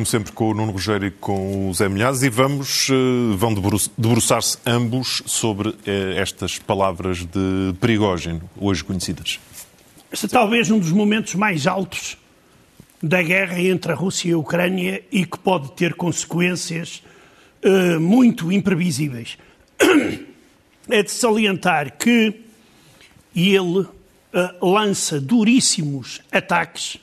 como 0.00 0.06
sempre, 0.06 0.32
com 0.32 0.50
o 0.50 0.54
Nuno 0.54 0.72
Rogério 0.72 1.08
e 1.08 1.10
com 1.10 1.68
o 1.68 1.74
Zé 1.74 1.86
Milhazes 1.86 2.22
e 2.22 2.30
vamos, 2.30 2.88
eh, 2.88 3.36
vão 3.36 3.52
debruçar-se 3.98 4.56
ambos 4.64 5.22
sobre 5.26 5.76
eh, 5.84 6.14
estas 6.16 6.58
palavras 6.58 7.18
de 7.18 7.74
Prigogine, 7.78 8.40
hoje 8.56 8.82
conhecidas. 8.82 9.38
Este 10.10 10.24
é 10.24 10.28
talvez 10.30 10.70
um 10.70 10.78
dos 10.78 10.90
momentos 10.90 11.34
mais 11.34 11.66
altos 11.66 12.16
da 13.02 13.22
guerra 13.22 13.60
entre 13.60 13.92
a 13.92 13.94
Rússia 13.94 14.30
e 14.30 14.32
a 14.32 14.38
Ucrânia 14.38 15.02
e 15.12 15.26
que 15.26 15.38
pode 15.38 15.72
ter 15.72 15.92
consequências 15.92 17.02
uh, 17.62 18.00
muito 18.00 18.50
imprevisíveis. 18.50 19.36
É 20.88 21.04
de 21.04 21.10
salientar 21.10 21.96
que 21.96 22.40
ele 23.36 23.80
uh, 23.80 23.88
lança 24.60 25.20
duríssimos 25.20 26.20
ataques, 26.32 26.98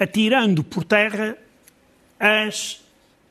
atirando 0.00 0.64
por 0.64 0.82
terra 0.82 1.36
as, 2.24 2.80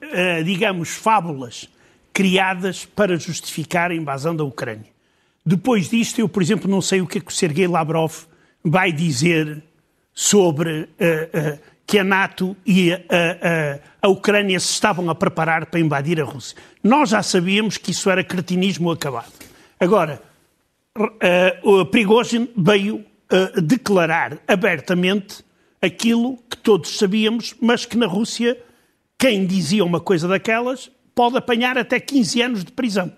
uh, 0.03 0.43
digamos, 0.43 0.89
fábulas 0.89 1.67
criadas 2.13 2.85
para 2.85 3.17
justificar 3.17 3.89
a 3.89 3.95
invasão 3.95 4.35
da 4.35 4.43
Ucrânia. 4.43 4.93
Depois 5.43 5.89
disto, 5.89 6.19
eu, 6.19 6.29
por 6.29 6.43
exemplo, 6.43 6.69
não 6.69 6.79
sei 6.79 7.01
o 7.01 7.07
que 7.07 7.17
é 7.17 7.21
que 7.21 7.31
o 7.31 7.33
Sergei 7.33 7.67
Lavrov 7.67 8.13
vai 8.63 8.91
dizer 8.91 9.63
sobre 10.13 10.81
uh, 10.81 10.85
uh, 10.85 11.59
que 11.87 11.97
a 11.97 12.03
NATO 12.03 12.55
e 12.63 12.93
a, 12.93 12.97
a, 12.97 13.79
a, 14.03 14.07
Ucrânia 14.09 14.59
se 14.59 14.71
estavam 14.71 15.09
a 15.09 15.15
preparar 15.15 15.65
para 15.65 15.79
invadir 15.79 16.21
a 16.21 16.23
Rússia. 16.23 16.55
Nós 16.83 17.09
já 17.09 17.23
sabíamos 17.23 17.77
que 17.77 17.91
isso 17.91 18.09
era 18.11 18.23
cretinismo 18.23 18.91
acabado. 18.91 19.33
Agora, 19.79 20.21
uh, 20.97 21.81
o 21.81 21.85
Prigozhin 21.87 22.47
veio 22.55 23.03
declarar 23.63 24.37
abertamente 24.47 25.43
aquilo 25.81 26.37
que 26.47 26.55
todos 26.55 26.99
sabíamos, 26.99 27.55
mas 27.59 27.83
que 27.83 27.97
na 27.97 28.05
Rússia 28.05 28.55
quem 29.23 29.45
dizia 29.45 29.85
uma 29.85 30.01
coisa 30.01 30.27
daquelas 30.27 30.91
pode 31.15 31.37
apanhar 31.37 31.77
até 31.77 31.97
15 31.97 32.41
anos 32.41 32.65
de 32.65 32.73
prisão. 32.73 33.09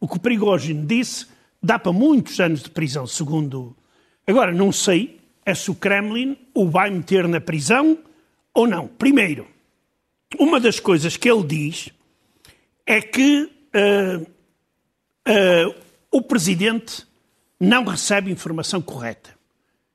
O 0.00 0.08
que 0.08 0.16
o 0.16 0.20
Prigozhin 0.20 0.84
disse 0.84 1.28
dá 1.62 1.78
para 1.78 1.92
muitos 1.92 2.40
anos 2.40 2.64
de 2.64 2.68
prisão, 2.68 3.06
segundo. 3.06 3.76
Agora, 4.26 4.50
não 4.50 4.72
sei 4.72 5.20
é 5.46 5.54
se 5.54 5.70
o 5.70 5.74
Kremlin 5.76 6.36
o 6.52 6.68
vai 6.68 6.90
meter 6.90 7.28
na 7.28 7.40
prisão 7.40 7.96
ou 8.52 8.66
não. 8.66 8.88
Primeiro, 8.88 9.46
uma 10.36 10.58
das 10.58 10.80
coisas 10.80 11.16
que 11.16 11.30
ele 11.30 11.44
diz 11.44 11.90
é 12.84 13.00
que 13.00 13.48
uh, 13.72 14.20
uh, 14.20 15.74
o 16.10 16.22
presidente 16.22 17.06
não 17.60 17.84
recebe 17.84 18.32
informação 18.32 18.82
correta. 18.82 19.30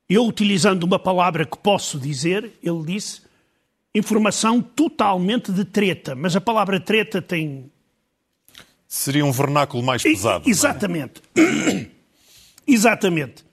Eu, 0.08 0.26
utilizando 0.26 0.86
uma 0.86 0.98
palavra 0.98 1.46
que 1.46 1.58
posso 1.58 2.00
dizer, 2.00 2.54
ele 2.64 2.84
disse 2.86 3.27
informação 3.98 4.62
totalmente 4.62 5.52
de 5.52 5.66
treta, 5.66 6.16
mas 6.16 6.36
a 6.36 6.42
palavra 6.42 6.80
treta 6.80 7.22
tem. 7.22 7.72
Seria 8.88 9.26
um 9.26 9.32
vernáculo 9.32 9.84
mais 9.84 10.02
pesado. 10.02 10.48
É? 10.48 10.50
Exatamente. 10.50 11.22
É? 11.36 11.88
Exatamente. 12.68 13.46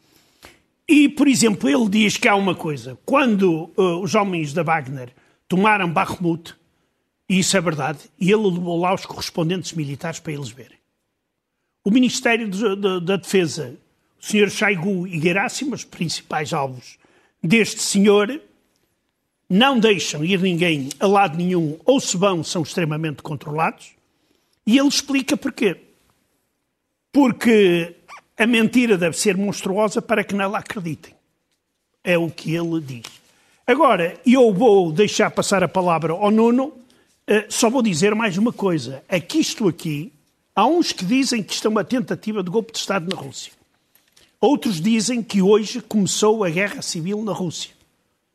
E, 0.89 1.09
por 1.09 1.27
exemplo, 1.27 1.69
ele 1.69 1.89
diz 1.89 2.17
que 2.17 2.29
há 2.29 2.37
uma 2.37 2.55
coisa. 2.55 2.99
Quando 3.05 3.71
uh, 3.77 4.01
os 4.03 4.15
homens 4.15 4.53
da 4.53 4.63
Wagner 4.63 5.11
tomaram 5.49 5.91
Bakhmut, 5.91 6.55
e 7.29 7.39
isso 7.39 7.57
é 7.57 7.61
verdade, 7.61 8.01
e 8.21 8.31
ele 8.31 8.43
levou 8.43 8.79
lá 8.79 8.95
os 8.95 9.07
correspondentes 9.07 9.73
militares 9.73 10.21
para 10.21 10.33
eles 10.33 10.51
verem. 10.51 10.79
O 11.83 11.91
Ministério 11.91 12.49
de, 12.49 12.77
de, 12.77 13.01
da 13.01 13.17
Defesa, 13.17 13.75
o 14.21 14.25
Sr. 14.25 14.51
Shaigu 14.51 15.07
e 15.07 15.21
Gerasim, 15.21 15.73
os 15.73 15.85
principais 15.85 16.53
alvos 16.53 16.99
deste 17.43 17.81
senhor, 17.83 18.41
não 19.49 19.79
deixam 19.79 20.25
ir 20.25 20.41
ninguém 20.41 20.89
a 20.99 21.07
lado 21.07 21.37
nenhum, 21.37 21.79
ou 21.85 22.01
se 22.01 22.17
vão, 22.17 22.43
são 22.43 22.63
extremamente 22.63 23.23
controlados. 23.23 23.93
E 24.67 24.79
ele 24.79 24.89
explica 24.89 25.37
porquê. 25.37 25.77
Porque 27.13 27.95
a 28.37 28.47
mentira 28.47 28.99
deve 28.99 29.17
ser 29.17 29.37
monstruosa 29.37 30.03
para 30.03 30.25
que 30.25 30.35
nela 30.35 30.59
acreditem. 30.59 31.15
É 32.03 32.19
o 32.19 32.31
que 32.31 32.55
ele 32.55 32.81
diz. 32.81 33.07
Agora, 33.67 34.19
eu 34.27 34.53
vou 34.53 34.93
deixar 34.93 35.31
passar 35.31 35.63
a 35.63 35.69
palavra 35.69 36.13
ao 36.13 36.31
Nuno, 36.31 36.67
uh, 36.67 36.75
só 37.49 37.71
vou 37.71 37.83
dizer 37.83 38.15
mais 38.15 38.37
uma 38.37 38.53
coisa. 38.53 39.03
É 39.09 39.21
que 39.21 39.39
isto 39.39 39.69
aqui, 39.69 40.13
há 40.55 40.67
uns 40.67 40.93
que 40.93 41.05
dizem 41.05 41.43
que 41.43 41.55
isto 41.55 41.67
é 41.67 41.71
uma 41.71 41.85
tentativa 41.85 42.43
de 42.43 42.51
golpe 42.51 42.73
de 42.73 42.79
Estado 42.79 43.09
na 43.09 43.21
Rússia. 43.21 43.53
Outros 44.41 44.81
dizem 44.81 45.23
que 45.23 45.41
hoje 45.41 45.81
começou 45.81 46.45
a 46.45 46.51
guerra 46.51 46.83
civil 46.83 47.23
na 47.23 47.33
Rússia. 47.33 47.74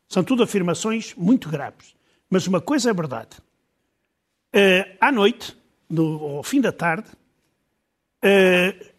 São 0.09 0.24
tudo 0.24 0.42
afirmações 0.42 1.14
muito 1.16 1.47
graves. 1.47 1.96
Mas 2.30 2.47
uma 2.47 2.59
coisa 2.59 2.90
é 2.90 2.94
verdade. 2.94 3.38
Uh, 4.53 4.97
à 5.00 5.12
noite, 5.12 5.56
no, 5.88 6.38
ao 6.38 6.44
fim 6.44 6.59
da 6.59 6.72
tarde, 6.72 7.08
uh, 8.24 8.90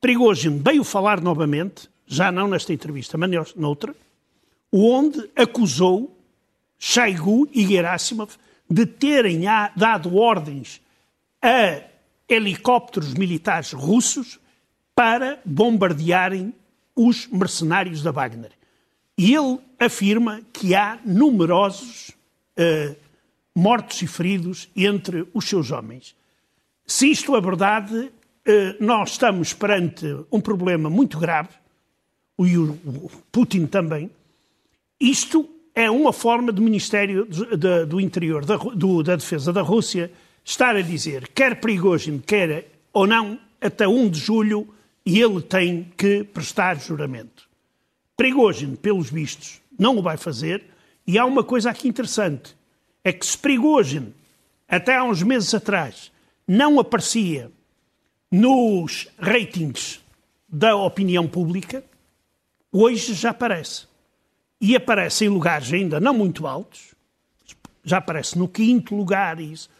Prigozhin 0.00 0.62
veio 0.62 0.84
falar 0.84 1.20
novamente, 1.20 1.90
já 2.06 2.30
não 2.30 2.46
nesta 2.46 2.72
entrevista, 2.72 3.18
mas 3.18 3.54
noutra, 3.56 3.94
onde 4.72 5.28
acusou 5.34 6.16
Shaigu 6.78 7.48
e 7.52 7.66
Gerasimov 7.66 8.36
de 8.70 8.86
terem 8.86 9.42
dado 9.76 10.16
ordens 10.16 10.80
a 11.42 11.82
helicópteros 12.28 13.14
militares 13.14 13.72
russos 13.72 14.38
para 14.94 15.40
bombardearem 15.44 16.54
os 16.94 17.26
mercenários 17.26 18.02
da 18.02 18.10
Wagner. 18.10 18.57
E 19.18 19.34
ele 19.34 19.58
afirma 19.80 20.40
que 20.52 20.76
há 20.76 21.00
numerosos 21.04 22.12
uh, 22.56 22.96
mortos 23.52 24.00
e 24.00 24.06
feridos 24.06 24.70
entre 24.76 25.26
os 25.34 25.48
seus 25.48 25.72
homens. 25.72 26.14
Se 26.86 27.10
isto 27.10 27.34
é 27.34 27.40
verdade, 27.40 27.96
uh, 27.96 28.12
nós 28.78 29.10
estamos 29.10 29.52
perante 29.52 30.06
um 30.30 30.40
problema 30.40 30.88
muito 30.88 31.18
grave, 31.18 31.50
e 32.38 32.56
o, 32.56 33.10
Putin 33.32 33.66
também. 33.66 34.08
Isto 35.00 35.48
é 35.74 35.90
uma 35.90 36.12
forma 36.12 36.52
do 36.52 36.62
Ministério 36.62 37.26
do, 37.88 38.00
Interior, 38.00 38.44
da, 38.44 39.16
Defesa 39.16 39.52
da 39.52 39.62
Rússia, 39.62 40.12
estar 40.44 40.76
a 40.76 40.80
dizer, 40.80 41.28
quer 41.34 41.60
Prigozhin, 41.60 42.20
quer 42.20 42.68
ou 42.92 43.06
não, 43.06 43.38
até 43.60 43.88
1 43.88 44.10
de 44.10 44.20
julho, 44.20 44.68
e 45.04 45.20
ele 45.20 45.42
tem 45.42 45.92
que 45.96 46.22
prestar 46.22 46.78
juramento. 46.78 47.47
Prigogine, 48.18 48.76
pelos 48.76 49.08
vistos, 49.08 49.60
não 49.78 49.96
o 49.96 50.02
vai 50.02 50.16
fazer. 50.16 50.64
E 51.06 51.16
há 51.16 51.24
uma 51.24 51.44
coisa 51.44 51.70
aqui 51.70 51.86
interessante: 51.86 52.56
é 53.04 53.12
que 53.12 53.24
se 53.24 53.38
Prigogine, 53.38 54.12
até 54.68 54.96
há 54.96 55.04
uns 55.04 55.22
meses 55.22 55.54
atrás, 55.54 56.10
não 56.46 56.80
aparecia 56.80 57.48
nos 58.28 59.06
ratings 59.20 60.00
da 60.48 60.74
opinião 60.74 61.28
pública, 61.28 61.84
hoje 62.72 63.14
já 63.14 63.30
aparece. 63.30 63.86
E 64.60 64.74
aparece 64.74 65.24
em 65.24 65.28
lugares 65.28 65.72
ainda 65.72 66.00
não 66.00 66.12
muito 66.12 66.44
altos, 66.44 66.96
já 67.84 67.98
aparece 67.98 68.36
no 68.36 68.48
quinto 68.48 68.96
lugar, 68.96 69.40
isso, 69.40 69.70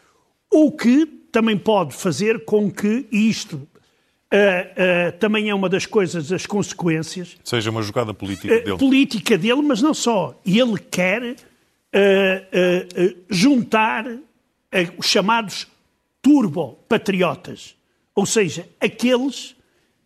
o 0.48 0.70
que 0.70 1.06
também 1.32 1.58
pode 1.58 1.92
fazer 1.92 2.44
com 2.44 2.70
que 2.70 3.08
isto 3.10 3.66
Uh, 4.30 5.14
uh, 5.14 5.18
também 5.18 5.48
é 5.48 5.54
uma 5.54 5.70
das 5.70 5.86
coisas, 5.86 6.28
das 6.28 6.44
consequências. 6.44 7.36
Seja 7.42 7.70
uma 7.70 7.82
jogada 7.82 8.12
política 8.12 8.54
uh, 8.54 8.64
dele. 8.64 8.76
Política 8.76 9.38
dele, 9.38 9.62
mas 9.62 9.80
não 9.80 9.94
só. 9.94 10.38
Ele 10.44 10.78
quer 10.78 11.36
juntar 13.30 14.04
os 14.98 15.06
chamados 15.06 15.66
turbo-patriotas, 16.20 17.74
ou 18.14 18.26
seja, 18.26 18.68
aqueles 18.78 19.56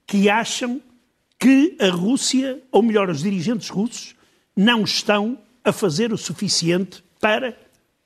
que 0.07 0.31
acham 0.31 0.81
que 1.37 1.77
a 1.81 1.89
Rússia, 1.89 2.63
ou 2.71 2.83
melhor, 2.83 3.11
os 3.11 3.23
dirigentes 3.23 3.69
russos, 3.69 4.15
não 4.57 4.85
estão 4.85 5.37
a 5.65 5.73
fazer 5.73 6.13
o 6.13 6.17
suficiente 6.19 7.03
para 7.21 7.57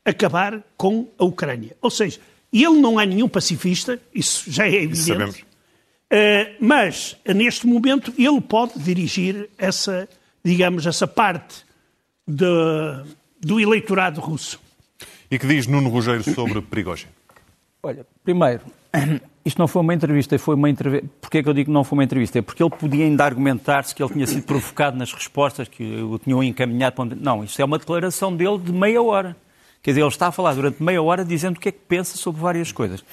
acabar 0.03 0.63
com 0.79 1.09
a 1.19 1.25
Ucrânia. 1.25 1.77
Ou 1.83 1.91
seja, 1.91 2.19
ele 2.51 2.81
não 2.81 2.99
é 2.99 3.05
nenhum 3.05 3.29
pacifista, 3.29 4.01
isso 4.15 4.51
já 4.51 4.67
é 4.67 4.77
evidente. 4.77 5.05
Sabemos. 5.05 5.56
Uh, 6.13 6.55
mas, 6.61 7.17
neste 7.27 7.67
momento, 7.67 8.13
ele 8.17 8.41
pode 8.41 8.79
dirigir 8.79 9.51
essa, 9.59 10.09
digamos, 10.45 10.87
essa 10.87 11.07
parte 11.07 11.65
de, 12.27 12.47
do 13.41 13.61
eleitorado 13.61 14.21
russo. 14.21 14.61
E 15.31 15.39
que 15.39 15.47
diz 15.47 15.67
Nuno 15.67 15.89
Rogério 15.89 16.23
sobre 16.23 16.61
Prigogine? 16.61 17.11
Olha, 17.83 18.07
primeiro, 18.25 18.63
isto 19.45 19.59
não 19.59 19.67
foi 19.67 19.83
uma 19.83 19.95
entrevista, 19.95 20.39
foi 20.39 20.55
uma 20.55 20.71
entrevista. 20.71 21.09
Porquê 21.21 21.39
é 21.39 21.43
que 21.43 21.49
eu 21.49 21.55
digo 21.55 21.67
que 21.67 21.73
não 21.73 21.85
foi 21.85 21.99
uma 21.99 22.05
entrevista? 22.05 22.39
É 22.39 22.43
porque 22.43 22.63
ele 22.63 22.71
podia 22.71 23.05
ainda 23.05 23.25
argumentar-se 23.25 23.95
que 23.95 24.03
ele 24.03 24.13
tinha 24.13 24.27
sido 24.27 24.43
provocado 24.43 24.97
nas 24.97 25.13
respostas, 25.13 25.69
que 25.69 25.83
o 26.03 26.19
tinham 26.19 26.43
encaminhado 26.43 26.95
para 26.95 27.05
onde... 27.05 27.15
Não, 27.17 27.45
isto 27.45 27.61
é 27.61 27.65
uma 27.65 27.79
declaração 27.79 28.35
dele 28.35 28.59
de 28.59 28.73
meia 28.73 29.03
hora. 29.03 29.37
Quer 29.83 29.93
dizer, 29.93 30.01
ele 30.01 30.09
está 30.09 30.29
a 30.29 30.33
falar 30.33 30.55
durante 30.55 30.83
meia 30.83 31.01
hora 31.01 31.25
dizendo 31.25 31.57
o 31.57 31.61
que 31.61 31.69
é 31.69 31.73
que 31.73 31.79
pensa 31.79 32.17
sobre 32.17 32.41
várias 32.41 32.73
coisas. 32.73 33.05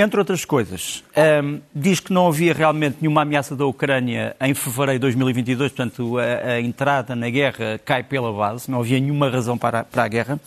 Entre 0.00 0.18
outras 0.18 0.46
coisas, 0.46 1.04
um, 1.44 1.60
diz 1.74 2.00
que 2.00 2.10
não 2.10 2.26
havia 2.26 2.54
realmente 2.54 2.96
nenhuma 3.02 3.20
ameaça 3.20 3.54
da 3.54 3.66
Ucrânia 3.66 4.34
em 4.40 4.54
fevereiro 4.54 4.98
de 4.98 5.00
2022, 5.00 5.72
portanto, 5.72 6.16
a, 6.16 6.52
a 6.52 6.60
entrada 6.62 7.14
na 7.14 7.28
guerra 7.28 7.78
cai 7.84 8.02
pela 8.02 8.32
base, 8.32 8.70
não 8.70 8.80
havia 8.80 8.98
nenhuma 8.98 9.28
razão 9.28 9.58
para, 9.58 9.84
para 9.84 10.02
a 10.02 10.08
guerra. 10.08 10.40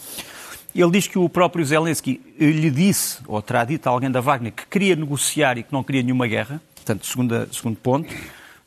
Ele 0.73 0.89
diz 0.89 1.07
que 1.07 1.19
o 1.19 1.29
próprio 1.29 1.63
Zelensky 1.63 2.19
lhe 2.39 2.71
disse, 2.71 3.19
ou 3.27 3.39
terá 3.43 3.63
dito 3.63 3.85
a 3.85 3.91
alguém 3.91 4.09
da 4.09 4.21
Wagner, 4.21 4.51
que 4.51 4.65
queria 4.65 4.95
negociar 4.95 5.55
e 5.59 5.61
que 5.61 5.71
não 5.71 5.83
queria 5.83 6.01
nenhuma 6.01 6.25
guerra. 6.25 6.59
Portanto, 6.73 7.05
segunda, 7.05 7.47
segundo 7.51 7.75
ponto. 7.75 8.11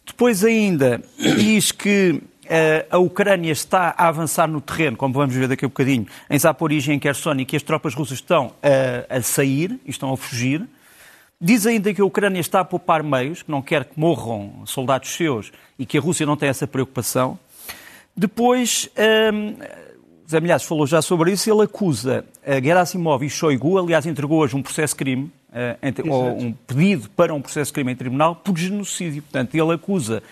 Depois 0.07 0.45
ainda 0.45 1.03
diz 1.19 1.73
que 1.73 2.13
uh, 2.13 2.87
a 2.91 2.99
Ucrânia 2.99 3.51
está 3.51 3.93
a 3.99 4.07
avançar 4.07 4.47
no 4.47 4.61
terreno, 4.61 4.97
como 4.97 5.13
vamos 5.13 5.35
ver 5.35 5.49
daqui 5.49 5.65
a 5.65 5.67
um 5.67 5.69
bocadinho, 5.69 6.07
em 6.31 6.39
Zaporizhia 6.39 6.95
e 6.95 6.97
em 6.97 7.01
Kherson, 7.01 7.35
e 7.41 7.45
que 7.45 7.57
as 7.57 7.63
tropas 7.65 7.93
russas 7.93 8.19
estão 8.19 8.47
uh, 8.47 8.53
a 9.11 9.21
sair 9.21 9.81
e 9.85 9.91
estão 9.91 10.13
a 10.13 10.17
fugir. 10.17 10.65
Diz 11.39 11.67
ainda 11.67 11.93
que 11.93 12.01
a 12.01 12.05
Ucrânia 12.05 12.41
está 12.41 12.61
a 12.61 12.65
poupar 12.65 13.03
meios, 13.03 13.43
que 13.43 13.51
não 13.51 13.61
quer 13.61 13.85
que 13.85 14.01
morram 14.01 14.63
soldados 14.65 15.11
seus 15.11 15.53
e 15.79 15.85
que 15.85 15.99
a 15.99 16.01
Rússia 16.01 16.25
não 16.25 16.35
tem 16.35 16.49
essa 16.49 16.67
preocupação. 16.67 17.39
Depois, 18.17 18.89
um, 19.35 19.55
Zé 20.29 20.41
Milhares 20.41 20.65
falou 20.65 20.87
já 20.87 21.03
sobre 21.03 21.33
isso, 21.33 21.51
ele 21.51 21.63
acusa 21.63 22.25
a 22.45 22.59
Gerasimov 22.59 23.23
e 23.23 23.29
Shoigu, 23.29 23.79
aliás, 23.79 24.07
entregou 24.07 24.39
hoje 24.39 24.57
um 24.57 24.63
processo-crime, 24.63 25.31
uh, 25.51 26.11
ou 26.11 26.39
um 26.39 26.53
pedido 26.53 27.11
para 27.11 27.35
um 27.35 27.43
processo-crime 27.43 27.93
em 27.93 27.97
tribunal, 27.97 28.37
por 28.37 28.57
genocídio. 28.57 29.21
Portanto, 29.21 29.55
ele 29.55 29.73
acusa 29.73 30.23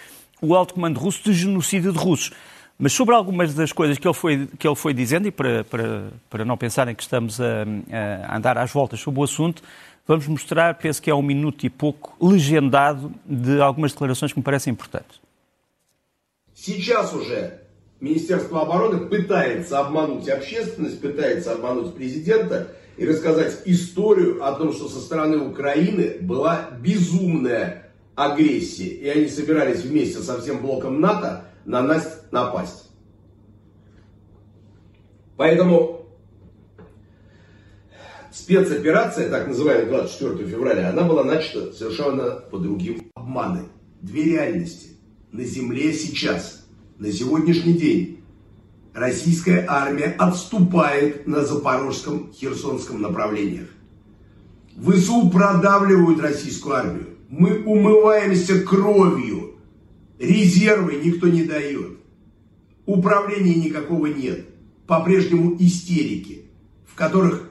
o 0.41 0.55
alto 0.55 0.73
comando 0.73 0.99
russo 0.99 1.23
de 1.23 1.35
genocídio 1.35 1.93
de 1.93 1.99
russos. 1.99 2.33
Mas 2.79 2.93
sobre 2.93 3.15
algumas 3.15 3.55
das 3.55 3.73
coisas 3.73 3.99
que 3.99 4.09
ele 4.09 4.15
foi, 4.15 4.49
que 4.59 4.67
ele 4.67 4.75
foi 4.75 4.95
dizendo, 4.95 5.29
e 5.29 5.31
para, 5.31 5.63
para, 5.65 6.05
para 6.31 6.45
não 6.47 6.57
pensarem 6.57 6.95
que 6.95 7.03
estamos 7.03 7.41
a, 7.41 7.65
a 8.27 8.37
andar 8.37 8.57
às 8.57 8.73
voltas 8.73 8.99
sobre 9.01 9.21
o 9.21 9.23
assunto, 9.23 9.63
vamos 10.07 10.27
mostrar, 10.27 10.75
penso 10.75 11.01
que 11.01 11.11
é 11.11 11.15
um 11.15 11.23
minuto 11.23 11.65
e 11.65 11.71
pouco, 11.71 12.15
legendado 12.21 13.13
de 13.25 13.61
algumas 13.61 13.93
declarações 13.93 14.33
que 14.33 14.39
me 14.39 14.45
parecem 14.45 14.73
importantes. 14.73 15.21
Сейчас 16.55 17.13
уже 17.13 17.61
Министерство 18.01 18.63
обороны 18.63 19.07
пытается 19.07 19.81
обмануть 19.81 20.29
общественность, 20.29 21.01
пытается 21.01 21.53
обмануть 21.53 21.95
президента 21.95 22.77
и 22.97 23.07
рассказать 23.07 23.63
историю 23.65 24.45
о 24.45 24.53
том, 24.53 24.73
что 24.73 24.89
со 24.89 25.01
стороны 25.01 25.39
Украины 25.39 26.19
была 26.21 26.71
безумная 26.81 27.91
агрессия, 28.15 28.89
и 28.89 29.09
они 29.09 29.27
собирались 29.29 29.83
вместе 29.83 30.21
со 30.21 30.41
всем 30.41 30.61
блоком 30.61 31.01
НАТО 31.01 31.47
на 31.65 31.83
нас 31.83 32.25
напасть. 32.31 32.91
Поэтому 35.37 36.04
спецоперация, 38.35 39.31
так 39.31 39.47
называемая 39.47 39.87
24 39.87 40.49
февраля, 40.49 40.91
она 40.91 41.05
была 41.05 41.25
начата 41.25 41.73
совершенно 41.73 42.31
по 42.51 42.59
другим 42.59 43.11
обманы. 43.15 43.63
Две 44.03 44.25
реальности. 44.25 44.91
На 45.33 45.45
земле 45.45 45.93
сейчас– 45.93 46.61
на 46.99 47.11
сегодняшний 47.11 47.73
день 47.73 48.21
российская 48.93 49.65
армия 49.69 50.15
отступает 50.17 51.27
на 51.27 51.45
запорожском, 51.45 52.33
херсонском 52.33 53.03
направлениях. 53.03 53.67
ВСУ 54.77 55.29
продавливают 55.29 56.21
российскую 56.21 56.77
армию. 56.77 57.07
Мы 57.29 57.65
умываемся 57.65 58.61
кровью. 58.61 59.57
Резервы 60.21 61.01
никто 61.05 61.27
не 61.27 61.43
дает. 61.43 61.99
Управления 62.87 63.57
никакого 63.57 64.07
нет. 64.07 64.47
По-прежнему 64.87 65.57
истерики, 65.59 66.43
в 66.87 66.95
которых 66.95 67.44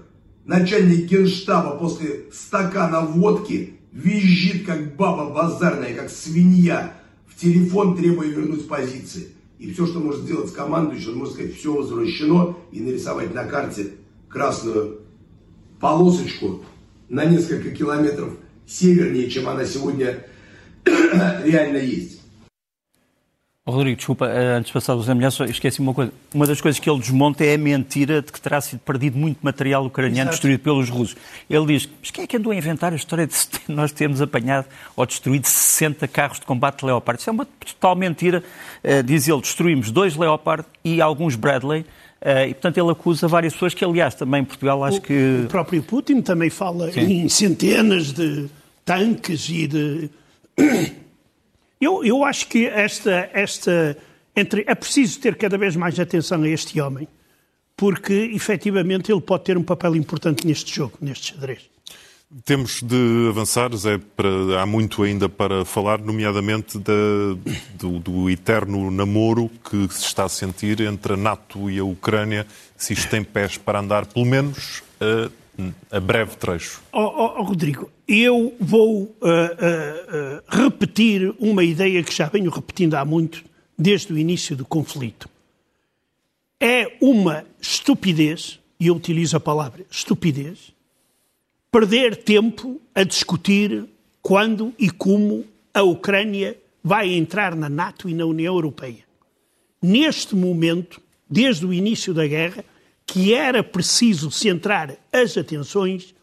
начальник 0.45 1.05
генштаба 1.05 1.77
после 1.77 2.25
стакана 2.31 3.01
водки 3.01 3.79
визжит, 3.91 4.65
как 4.65 4.95
баба 4.95 5.29
базарная, 5.29 5.93
как 5.93 6.09
свинья, 6.09 6.95
в 7.27 7.39
телефон, 7.39 7.95
требуя 7.95 8.27
вернуть 8.27 8.67
позиции. 8.67 9.29
И 9.59 9.71
все, 9.71 9.85
что 9.85 9.99
может 9.99 10.23
сделать 10.23 10.51
командующий, 10.51 11.11
он 11.11 11.19
может 11.19 11.35
сказать, 11.35 11.55
все 11.55 11.73
возвращено, 11.73 12.57
и 12.71 12.81
нарисовать 12.81 13.33
на 13.33 13.45
карте 13.45 13.91
красную 14.27 15.01
полосочку 15.79 16.63
на 17.09 17.25
несколько 17.25 17.69
километров 17.69 18.33
севернее, 18.65 19.29
чем 19.29 19.47
она 19.47 19.65
сегодня 19.65 20.25
реально 20.83 21.77
есть. 21.77 22.22
Rodrigo, 23.65 23.95
desculpa, 23.95 24.27
eh, 24.27 24.57
antes 24.57 24.67
de 24.67 24.73
passar 24.73 24.93
os 24.93 25.05
Zé 25.05 25.29
só 25.29 25.45
esqueci 25.45 25.79
uma 25.79 25.93
coisa. 25.93 26.11
Uma 26.33 26.45
das 26.45 26.59
coisas 26.59 26.77
que 26.81 26.89
ele 26.89 26.99
desmonta 26.99 27.45
é 27.45 27.53
a 27.53 27.57
mentira 27.57 28.21
de 28.21 28.29
que 28.29 28.41
terá 28.41 28.59
sido 28.59 28.81
perdido 28.81 29.17
muito 29.17 29.37
material 29.41 29.85
ucraniano 29.85 30.15
Exato. 30.15 30.31
destruído 30.31 30.59
pelos 30.59 30.89
russos. 30.89 31.15
Ele 31.49 31.65
diz, 31.67 31.89
mas 32.01 32.11
quem 32.11 32.25
é 32.25 32.27
que 32.27 32.35
andou 32.35 32.51
a 32.51 32.55
inventar 32.55 32.91
a 32.91 32.95
história 32.97 33.25
de 33.25 33.33
nós 33.73 33.93
termos 33.93 34.21
apanhado 34.21 34.67
ou 34.97 35.05
destruído 35.05 35.45
60 35.45 36.05
carros 36.09 36.41
de 36.41 36.45
combate 36.45 36.85
Leopard? 36.85 37.21
Isso 37.21 37.29
é 37.29 37.33
uma 37.33 37.45
total 37.45 37.95
mentira. 37.95 38.43
Uh, 38.83 39.01
diz 39.01 39.29
ele, 39.29 39.39
destruímos 39.39 39.91
dois 39.91 40.17
Leopard 40.17 40.65
e 40.83 41.01
alguns 41.01 41.37
Bradley. 41.37 41.85
Uh, 42.21 42.47
e, 42.49 42.53
portanto, 42.53 42.77
ele 42.77 42.91
acusa 42.91 43.29
várias 43.29 43.53
pessoas 43.53 43.73
que, 43.73 43.85
aliás, 43.85 44.13
também 44.13 44.41
em 44.41 44.45
Portugal 44.45 44.83
acho 44.83 44.97
o, 44.97 45.01
que... 45.01 45.43
O 45.45 45.47
próprio 45.47 45.81
Putin 45.81 46.21
também 46.21 46.49
fala 46.49 46.91
Sim. 46.91 46.99
em 46.99 47.29
centenas 47.29 48.11
de 48.11 48.49
tanques 48.83 49.47
e 49.47 49.67
de 49.67 50.09
eu, 51.83 52.03
eu 52.03 52.23
acho 52.23 52.47
que 52.47 52.65
esta, 52.67 53.29
esta 53.33 53.97
entre, 54.35 54.63
é 54.67 54.75
preciso 54.75 55.19
ter 55.19 55.35
cada 55.35 55.57
vez 55.57 55.75
mais 55.75 55.99
atenção 55.99 56.41
a 56.41 56.49
este 56.49 56.79
homem, 56.81 57.07
porque 57.75 58.13
efetivamente 58.33 59.11
ele 59.11 59.21
pode 59.21 59.43
ter 59.43 59.57
um 59.57 59.63
papel 59.63 59.95
importante 59.95 60.45
neste 60.45 60.73
jogo, 60.73 60.97
neste 61.01 61.33
xadrez. 61.33 61.73
Temos 62.45 62.81
de 62.81 63.27
avançar, 63.29 63.75
Zé, 63.75 63.99
para, 64.15 64.59
há 64.59 64.65
muito 64.65 65.03
ainda 65.03 65.29
para 65.29 65.63
falar, 65.63 65.99
nomeadamente 65.99 66.79
da, 66.79 66.91
do, 67.75 67.99
do, 67.99 68.27
eterno 68.27 68.89
namoro 68.89 69.51
que 69.69 69.87
se 69.93 70.05
está 70.05 70.23
a 70.23 70.29
sentir 70.29 70.81
entre 70.81 71.13
a 71.13 71.17
NATO 71.17 71.69
e 71.69 71.77
a 71.77 71.83
Ucrânia, 71.83 72.47
se 72.75 72.93
isto 72.93 73.07
tem 73.07 73.23
pés 73.23 73.57
para 73.57 73.79
andar, 73.79 74.07
pelo 74.07 74.25
menos 74.25 74.81
a 74.99 75.29
a 75.91 75.99
breve 75.99 76.35
trecho. 76.37 76.81
Oh, 76.91 76.99
oh, 76.99 77.39
oh, 77.39 77.43
Rodrigo, 77.43 77.91
eu 78.07 78.55
vou 78.59 79.03
uh, 79.03 79.05
uh, 79.05 79.07
uh, 79.27 80.43
repetir 80.47 81.33
uma 81.39 81.63
ideia 81.63 82.03
que 82.03 82.13
já 82.13 82.27
venho 82.27 82.49
repetindo 82.49 82.95
há 82.95 83.05
muito, 83.05 83.43
desde 83.77 84.11
o 84.11 84.17
início 84.17 84.55
do 84.55 84.65
conflito. 84.65 85.29
É 86.59 86.97
uma 87.01 87.45
estupidez, 87.61 88.59
e 88.79 88.87
eu 88.87 88.95
utilizo 88.95 89.37
a 89.37 89.39
palavra 89.39 89.85
estupidez, 89.91 90.73
perder 91.71 92.17
tempo 92.17 92.79
a 92.93 93.03
discutir 93.03 93.85
quando 94.21 94.73
e 94.79 94.89
como 94.89 95.45
a 95.73 95.81
Ucrânia 95.81 96.57
vai 96.83 97.13
entrar 97.13 97.55
na 97.55 97.69
NATO 97.69 98.09
e 98.09 98.13
na 98.13 98.25
União 98.25 98.53
Europeia. 98.53 99.03
Neste 99.81 100.35
momento, 100.35 101.01
desde 101.29 101.65
o 101.65 101.73
início 101.73 102.13
da 102.13 102.27
guerra, 102.27 102.63
que 103.05 103.33
era 103.33 103.63
preciso 103.63 104.31
centrar 104.31 104.95
as 105.11 105.37
atenções 105.37 106.13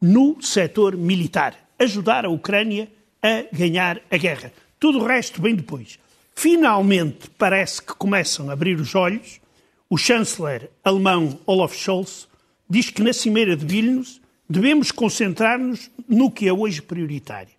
no 0.00 0.40
setor 0.40 0.96
militar, 0.96 1.54
ajudar 1.78 2.24
a 2.24 2.30
Ucrânia 2.30 2.90
a 3.22 3.44
ganhar 3.54 4.00
a 4.10 4.16
guerra. 4.16 4.52
Tudo 4.78 4.98
o 4.98 5.06
resto 5.06 5.42
vem 5.42 5.54
depois. 5.54 5.98
Finalmente, 6.34 7.28
parece 7.36 7.82
que 7.82 7.94
começam 7.94 8.48
a 8.48 8.54
abrir 8.54 8.80
os 8.80 8.94
olhos. 8.94 9.40
O 9.88 9.98
chanceler 9.98 10.70
alemão 10.82 11.38
Olaf 11.44 11.74
Scholz 11.74 12.26
diz 12.68 12.88
que 12.88 13.02
na 13.02 13.12
Cimeira 13.12 13.56
de 13.56 13.66
Vilnius 13.66 14.20
devemos 14.48 14.90
concentrar-nos 14.90 15.90
no 16.08 16.30
que 16.30 16.48
é 16.48 16.52
hoje 16.52 16.80
prioritário: 16.80 17.52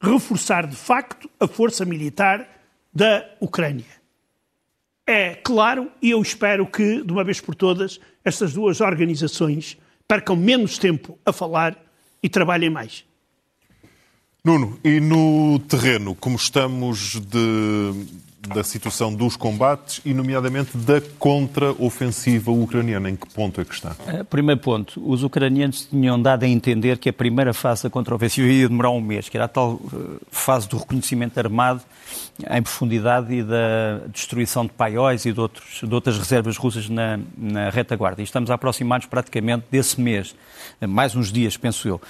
reforçar 0.00 0.66
de 0.66 0.76
facto 0.76 1.30
a 1.38 1.46
força 1.46 1.84
militar 1.84 2.48
da 2.92 3.24
Ucrânia 3.40 3.95
é 5.06 5.34
claro 5.36 5.90
e 6.02 6.10
eu 6.10 6.20
espero 6.20 6.66
que, 6.66 7.02
de 7.02 7.12
uma 7.12 7.22
vez 7.22 7.40
por 7.40 7.54
todas, 7.54 8.00
estas 8.24 8.52
duas 8.52 8.80
organizações 8.80 9.78
percam 10.08 10.36
menos 10.36 10.78
tempo 10.78 11.18
a 11.24 11.32
falar 11.32 11.76
e 12.22 12.28
trabalhem 12.28 12.70
mais. 12.70 13.04
Nuno, 14.44 14.78
e 14.84 15.00
no 15.00 15.58
terreno, 15.60 16.14
como 16.14 16.36
estamos 16.36 17.20
de, 17.20 18.06
da 18.46 18.62
situação 18.64 19.14
dos 19.14 19.36
combates 19.36 20.00
e, 20.04 20.14
nomeadamente, 20.14 20.76
da 20.76 21.00
contra-ofensiva 21.18 22.50
ucraniana. 22.50 23.10
Em 23.10 23.16
que 23.16 23.28
ponto 23.28 23.60
é 23.60 23.64
que 23.64 23.74
está? 23.74 23.96
Eh, 24.06 24.22
primeiro 24.24 24.60
ponto. 24.60 25.00
Os 25.04 25.22
ucranianos 25.22 25.86
tinham 25.86 26.20
dado 26.20 26.44
a 26.44 26.48
entender 26.48 26.98
que 26.98 27.08
a 27.08 27.12
primeira 27.12 27.52
fase 27.52 27.84
da 27.84 27.90
contra-ofensiva 27.90 28.46
ia 28.48 28.68
demorar 28.68 28.90
um 28.90 29.00
mês, 29.00 29.28
que 29.28 29.36
era 29.36 29.44
a 29.44 29.48
tal 29.48 29.80
eh, 29.92 29.96
fase 30.30 30.68
do 30.68 30.76
reconhecimento 30.76 31.38
armado 31.38 31.82
em 32.50 32.62
profundidade 32.62 33.34
e 33.34 33.42
da 33.42 34.00
destruição 34.12 34.64
de 34.64 34.72
paióis 34.72 35.24
e 35.24 35.32
de, 35.32 35.40
outros, 35.40 35.80
de 35.82 35.94
outras 35.94 36.18
reservas 36.18 36.56
russas 36.56 36.88
na, 36.88 37.18
na 37.36 37.70
retaguarda. 37.70 38.20
E 38.20 38.24
estamos 38.24 38.50
a 38.50 38.54
aproximar-nos 38.54 39.06
praticamente 39.06 39.64
desse 39.70 40.00
mês, 40.00 40.34
eh, 40.80 40.86
mais 40.86 41.14
uns 41.14 41.32
dias, 41.32 41.56
penso 41.56 41.88
eu. 41.88 42.00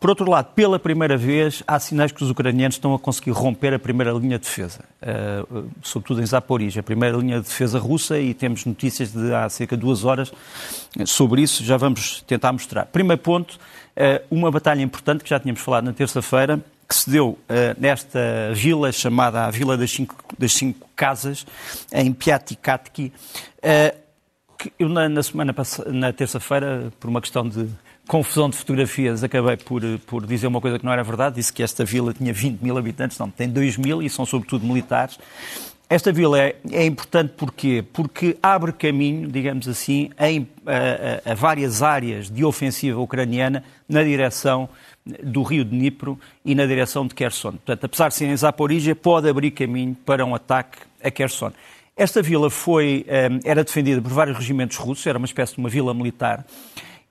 Por 0.00 0.08
outro 0.08 0.30
lado, 0.30 0.54
pela 0.54 0.78
primeira 0.78 1.14
vez, 1.14 1.62
há 1.66 1.78
sinais 1.78 2.10
que 2.10 2.24
os 2.24 2.30
ucranianos 2.30 2.76
estão 2.76 2.94
a 2.94 2.98
conseguir 2.98 3.32
romper 3.32 3.74
a 3.74 3.78
primeira 3.78 4.10
linha 4.12 4.38
de 4.38 4.46
defesa, 4.46 4.80
uh, 5.02 5.68
sobretudo 5.82 6.22
em 6.22 6.26
Zaporizhia, 6.26 6.80
a 6.80 6.82
primeira 6.82 7.18
linha 7.18 7.38
de 7.38 7.46
defesa 7.46 7.78
russa, 7.78 8.18
e 8.18 8.32
temos 8.32 8.64
notícias 8.64 9.12
de 9.12 9.34
há 9.34 9.46
cerca 9.50 9.76
de 9.76 9.82
duas 9.82 10.02
horas 10.02 10.32
sobre 11.04 11.42
isso, 11.42 11.62
já 11.62 11.76
vamos 11.76 12.22
tentar 12.22 12.50
mostrar. 12.50 12.86
Primeiro 12.86 13.20
ponto, 13.20 13.56
uh, 13.94 14.24
uma 14.30 14.50
batalha 14.50 14.80
importante 14.80 15.22
que 15.22 15.28
já 15.28 15.38
tínhamos 15.38 15.60
falado 15.60 15.84
na 15.84 15.92
terça-feira, 15.92 16.58
que 16.88 16.94
se 16.94 17.10
deu 17.10 17.28
uh, 17.28 17.38
nesta 17.78 18.18
vila 18.54 18.90
chamada 18.92 19.44
a 19.44 19.50
Vila 19.50 19.76
das 19.76 19.90
Cinco, 19.90 20.16
das 20.38 20.54
cinco 20.54 20.88
Casas, 20.96 21.46
em 21.92 22.10
Piatikatki. 22.10 23.12
porque 24.48 24.72
eu 24.78 24.88
na, 24.88 25.10
na 25.10 25.22
semana 25.22 25.54
na 25.88 26.10
terça-feira, 26.10 26.90
por 26.98 27.10
uma 27.10 27.20
questão 27.20 27.46
de 27.46 27.68
confusão 28.10 28.50
de 28.50 28.56
fotografias, 28.56 29.22
acabei 29.22 29.56
por, 29.56 29.82
por 30.04 30.26
dizer 30.26 30.48
uma 30.48 30.60
coisa 30.60 30.80
que 30.80 30.84
não 30.84 30.92
era 30.92 31.04
verdade. 31.04 31.36
Disse 31.36 31.52
que 31.52 31.62
esta 31.62 31.84
vila 31.84 32.12
tinha 32.12 32.32
20 32.32 32.60
mil 32.60 32.76
habitantes, 32.76 33.16
não, 33.16 33.30
tem 33.30 33.48
2 33.48 33.76
mil 33.76 34.02
e 34.02 34.10
são 34.10 34.26
sobretudo 34.26 34.66
militares. 34.66 35.16
Esta 35.88 36.12
vila 36.12 36.40
é, 36.40 36.56
é 36.72 36.84
importante 36.84 37.34
porquê? 37.36 37.84
Porque 37.92 38.36
abre 38.42 38.72
caminho, 38.72 39.30
digamos 39.30 39.68
assim, 39.68 40.10
em, 40.18 40.48
a, 40.66 41.30
a, 41.30 41.34
várias 41.36 41.84
áreas 41.84 42.28
de 42.28 42.44
ofensiva 42.44 42.98
ucraniana 43.00 43.62
na 43.88 44.02
direção 44.02 44.68
do 45.22 45.44
rio 45.44 45.64
de 45.64 45.70
Dnipro 45.70 46.18
e 46.44 46.52
na 46.52 46.66
direção 46.66 47.06
de 47.06 47.14
Kherson. 47.14 47.52
Portanto, 47.52 47.84
apesar 47.84 48.08
de 48.08 48.14
ser 48.16 48.26
em 48.26 48.36
Zaporizhia, 48.36 48.96
pode 48.96 49.28
abrir 49.28 49.52
caminho 49.52 49.96
para 50.04 50.26
um 50.26 50.34
ataque 50.34 50.78
a 51.00 51.12
Kherson. 51.12 51.52
Esta 51.96 52.22
vila 52.22 52.50
foi, 52.50 53.04
eh, 53.06 53.28
era 53.44 53.62
defendida 53.62 54.02
por 54.02 54.10
vários 54.10 54.36
regimentos 54.36 54.76
russos, 54.78 55.06
era 55.06 55.18
uma 55.18 55.26
espécie 55.26 55.54
de 55.54 55.60
uma 55.60 55.68
vila 55.68 55.92
militar, 55.94 56.44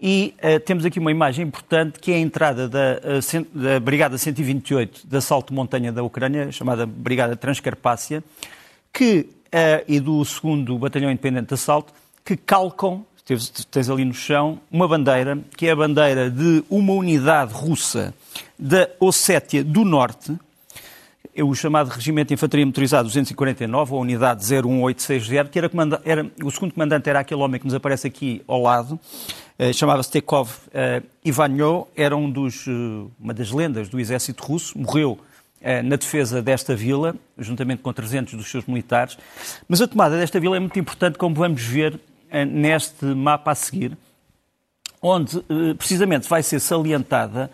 e 0.02 0.34
uh, 0.38 0.60
temos 0.62 0.86
aqui 0.86 0.98
uma 0.98 1.12
imagem 1.12 1.46
importante 1.46 2.00
que 2.00 2.12
é 2.12 2.16
a 2.16 2.20
entrada 2.20 2.70
da, 2.70 3.02
uh, 3.04 3.48
da 3.54 3.80
Brigada 3.80 4.18
128 4.18 5.02
de 5.06 5.18
Assalto 5.18 5.54
Montanha 5.54 5.92
da 5.92 6.02
Ucrânia, 6.02 6.52
chamada 6.54 6.86
Brigada 6.86 7.36
Transcarpácia, 7.36 8.24
que, 8.94 9.30
uh, 9.48 9.84
e 9.88 10.00
do 10.00 10.24
2 10.24 10.80
Batalhão 10.80 11.12
Independente 11.12 11.48
de 11.50 11.54
Assalto, 11.54 11.94
que 12.24 12.38
calcam, 12.38 13.06
tens, 13.26 13.50
tens 13.50 13.90
ali 13.90 14.06
no 14.06 14.14
chão, 14.14 14.62
uma 14.72 14.88
bandeira, 14.88 15.38
que 15.58 15.68
é 15.68 15.72
a 15.72 15.76
bandeira 15.76 16.30
de 16.30 16.64
uma 16.70 16.94
unidade 16.94 17.54
russa 17.54 18.14
da 18.58 18.90
Ossétia 19.02 19.66
do 19.66 19.84
Norte, 19.84 20.34
o 21.38 21.54
chamado 21.56 21.90
Regimento 21.90 22.30
de 22.30 22.34
Infantaria 22.34 22.66
Motorizada 22.66 23.04
249, 23.04 23.94
ou 23.94 24.02
Unidade 24.02 24.44
01860, 24.44 25.50
que 25.50 25.60
era, 25.60 25.70
era, 26.04 26.32
o 26.44 26.52
segundo 26.52 26.74
comandante 26.74 27.10
era 27.10 27.20
aquele 27.20 27.42
homem 27.42 27.60
que 27.60 27.66
nos 27.66 27.74
aparece 27.74 28.08
aqui 28.08 28.42
ao 28.48 28.62
lado, 28.62 29.00
eh, 29.58 29.72
chamava-se 29.74 30.12
Tekov 30.12 30.50
eh, 30.74 31.02
Ivanyo, 31.24 31.88
era 31.96 32.16
um 32.16 32.30
dos, 32.30 32.68
eh, 32.68 32.72
uma 33.20 33.34
das 33.34 33.52
lendas 33.52 33.90
do 33.90 34.00
exército 34.00 34.44
russo, 34.44 34.78
morreu 34.78 35.20
eh, 35.62 35.82
na 35.82 35.98
defesa 35.98 36.42
desta 36.42 36.74
vila, 36.74 37.14
juntamente 37.38 37.82
com 37.82 37.92
300 37.92 38.36
dos 38.36 38.50
seus 38.50 38.66
militares. 38.66 39.18
Mas 39.68 39.82
a 39.82 39.88
tomada 39.88 40.18
desta 40.18 40.40
vila 40.40 40.56
é 40.56 40.60
muito 40.60 40.80
importante, 40.80 41.18
como 41.18 41.36
vamos 41.36 41.62
ver 41.62 42.00
eh, 42.30 42.46
neste 42.46 43.04
mapa 43.04 43.52
a 43.52 43.56
seguir, 43.56 43.98
onde 45.02 45.38
eh, 45.38 45.74
precisamente 45.78 46.30
vai 46.30 46.42
ser 46.44 46.62
salientada 46.62 47.52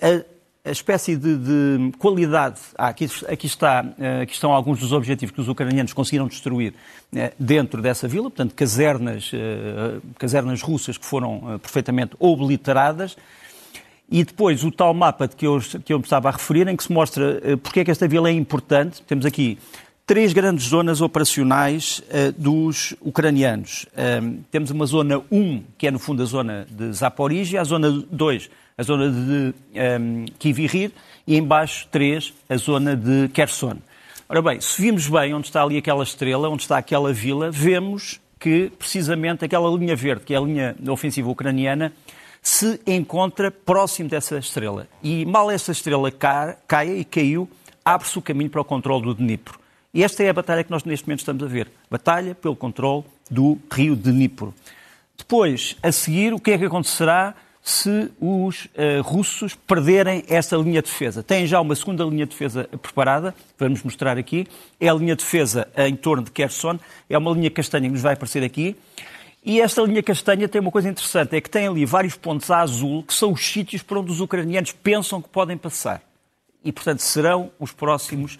a 0.00 0.37
a 0.68 0.72
espécie 0.72 1.16
de, 1.16 1.36
de 1.36 1.92
qualidade. 1.98 2.60
Ah, 2.76 2.88
aqui, 2.88 3.08
aqui, 3.26 3.46
está, 3.46 3.84
eh, 3.98 4.22
aqui 4.22 4.32
estão 4.32 4.52
alguns 4.52 4.78
dos 4.78 4.92
objetivos 4.92 5.34
que 5.34 5.40
os 5.40 5.48
ucranianos 5.48 5.92
conseguiram 5.92 6.26
destruir 6.26 6.74
eh, 7.14 7.32
dentro 7.38 7.80
dessa 7.80 8.06
vila, 8.06 8.24
portanto, 8.24 8.54
casernas, 8.54 9.30
eh, 9.34 9.98
casernas 10.18 10.62
russas 10.62 10.98
que 10.98 11.06
foram 11.06 11.58
perfeitamente 11.60 12.14
obliteradas. 12.18 13.16
E 14.10 14.24
depois 14.24 14.64
o 14.64 14.70
tal 14.70 14.94
mapa 14.94 15.28
de 15.28 15.36
que 15.36 15.46
eu, 15.46 15.60
que 15.84 15.92
eu 15.92 15.98
me 15.98 16.04
estava 16.04 16.28
a 16.28 16.32
referir, 16.32 16.66
em 16.66 16.76
que 16.76 16.82
se 16.82 16.92
mostra 16.92 17.40
porque 17.62 17.80
é 17.80 17.84
que 17.84 17.90
esta 17.90 18.08
vila 18.08 18.28
é 18.30 18.32
importante. 18.32 19.02
Temos 19.02 19.26
aqui 19.26 19.58
três 20.08 20.32
grandes 20.32 20.68
zonas 20.68 21.02
operacionais 21.02 21.98
uh, 22.08 22.32
dos 22.32 22.94
ucranianos. 22.98 23.84
Uh, 23.92 24.42
temos 24.50 24.70
uma 24.70 24.86
zona 24.86 25.20
1, 25.30 25.62
que 25.76 25.86
é 25.86 25.90
no 25.90 25.98
fundo 25.98 26.22
a 26.22 26.24
zona 26.24 26.66
de 26.70 26.90
Zaporizhia, 26.94 27.60
a 27.60 27.64
zona 27.64 27.90
2, 27.90 28.50
a 28.78 28.82
zona 28.82 29.10
de 29.10 29.18
um, 29.18 29.52
ehm, 29.74 30.24
Kivirir, 30.38 30.92
e 31.26 31.36
embaixo 31.36 31.86
3, 31.90 32.32
a 32.48 32.56
zona 32.56 32.96
de 32.96 33.28
Kherson. 33.34 33.76
Ora 34.26 34.40
bem, 34.40 34.62
se 34.62 34.80
vimos 34.80 35.06
bem 35.06 35.34
onde 35.34 35.48
está 35.48 35.62
ali 35.62 35.76
aquela 35.76 36.02
estrela, 36.02 36.48
onde 36.48 36.62
está 36.62 36.78
aquela 36.78 37.12
vila, 37.12 37.50
vemos 37.50 38.18
que 38.40 38.72
precisamente 38.78 39.44
aquela 39.44 39.68
linha 39.76 39.94
verde, 39.94 40.24
que 40.24 40.32
é 40.32 40.38
a 40.38 40.40
linha 40.40 40.74
ofensiva 40.88 41.28
ucraniana, 41.28 41.92
se 42.40 42.80
encontra 42.86 43.50
próximo 43.50 44.08
dessa 44.08 44.38
estrela. 44.38 44.88
E 45.02 45.26
mal 45.26 45.50
essa 45.50 45.70
estrela 45.70 46.10
caia 46.10 46.96
e 46.96 47.04
caiu, 47.04 47.46
abre-se 47.84 48.18
o 48.18 48.22
caminho 48.22 48.48
para 48.48 48.62
o 48.62 48.64
controle 48.64 49.04
do 49.04 49.14
Dnipro. 49.14 49.57
E 49.92 50.04
esta 50.04 50.22
é 50.22 50.28
a 50.28 50.32
batalha 50.32 50.62
que 50.62 50.70
nós 50.70 50.84
neste 50.84 51.06
momento 51.06 51.20
estamos 51.20 51.42
a 51.42 51.46
ver. 51.46 51.70
Batalha 51.90 52.34
pelo 52.34 52.54
controle 52.54 53.04
do 53.30 53.58
rio 53.72 53.96
Dnipro. 53.96 54.54
Depois, 55.16 55.76
a 55.82 55.90
seguir, 55.90 56.32
o 56.32 56.38
que 56.38 56.52
é 56.52 56.58
que 56.58 56.64
acontecerá 56.64 57.34
se 57.62 58.10
os 58.18 58.64
uh, 58.66 59.02
russos 59.02 59.54
perderem 59.54 60.24
esta 60.26 60.56
linha 60.56 60.80
de 60.80 60.88
defesa. 60.88 61.22
Têm 61.22 61.46
já 61.46 61.60
uma 61.60 61.74
segunda 61.74 62.02
linha 62.04 62.24
de 62.24 62.30
defesa 62.30 62.64
preparada, 62.80 63.34
vamos 63.58 63.82
mostrar 63.82 64.16
aqui. 64.16 64.46
É 64.80 64.88
a 64.88 64.94
linha 64.94 65.14
de 65.14 65.22
defesa 65.22 65.68
em 65.76 65.94
torno 65.94 66.24
de 66.24 66.30
Kherson, 66.30 66.78
é 67.10 67.18
uma 67.18 67.30
linha 67.30 67.50
castanha 67.50 67.86
que 67.86 67.92
nos 67.92 68.00
vai 68.00 68.14
aparecer 68.14 68.42
aqui. 68.42 68.74
E 69.44 69.60
esta 69.60 69.82
linha 69.82 70.02
castanha 70.02 70.48
tem 70.48 70.60
uma 70.60 70.70
coisa 70.70 70.88
interessante, 70.88 71.36
é 71.36 71.40
que 71.40 71.50
tem 71.50 71.66
ali 71.66 71.84
vários 71.84 72.14
pontos 72.16 72.50
a 72.50 72.60
azul, 72.60 73.02
que 73.02 73.12
são 73.12 73.32
os 73.32 73.46
sítios 73.46 73.82
por 73.82 73.98
onde 73.98 74.10
os 74.10 74.20
ucranianos 74.20 74.72
pensam 74.72 75.20
que 75.20 75.28
podem 75.28 75.56
passar. 75.56 76.02
E, 76.64 76.72
portanto, 76.72 77.00
serão 77.00 77.50
os 77.58 77.70
próximos 77.70 78.38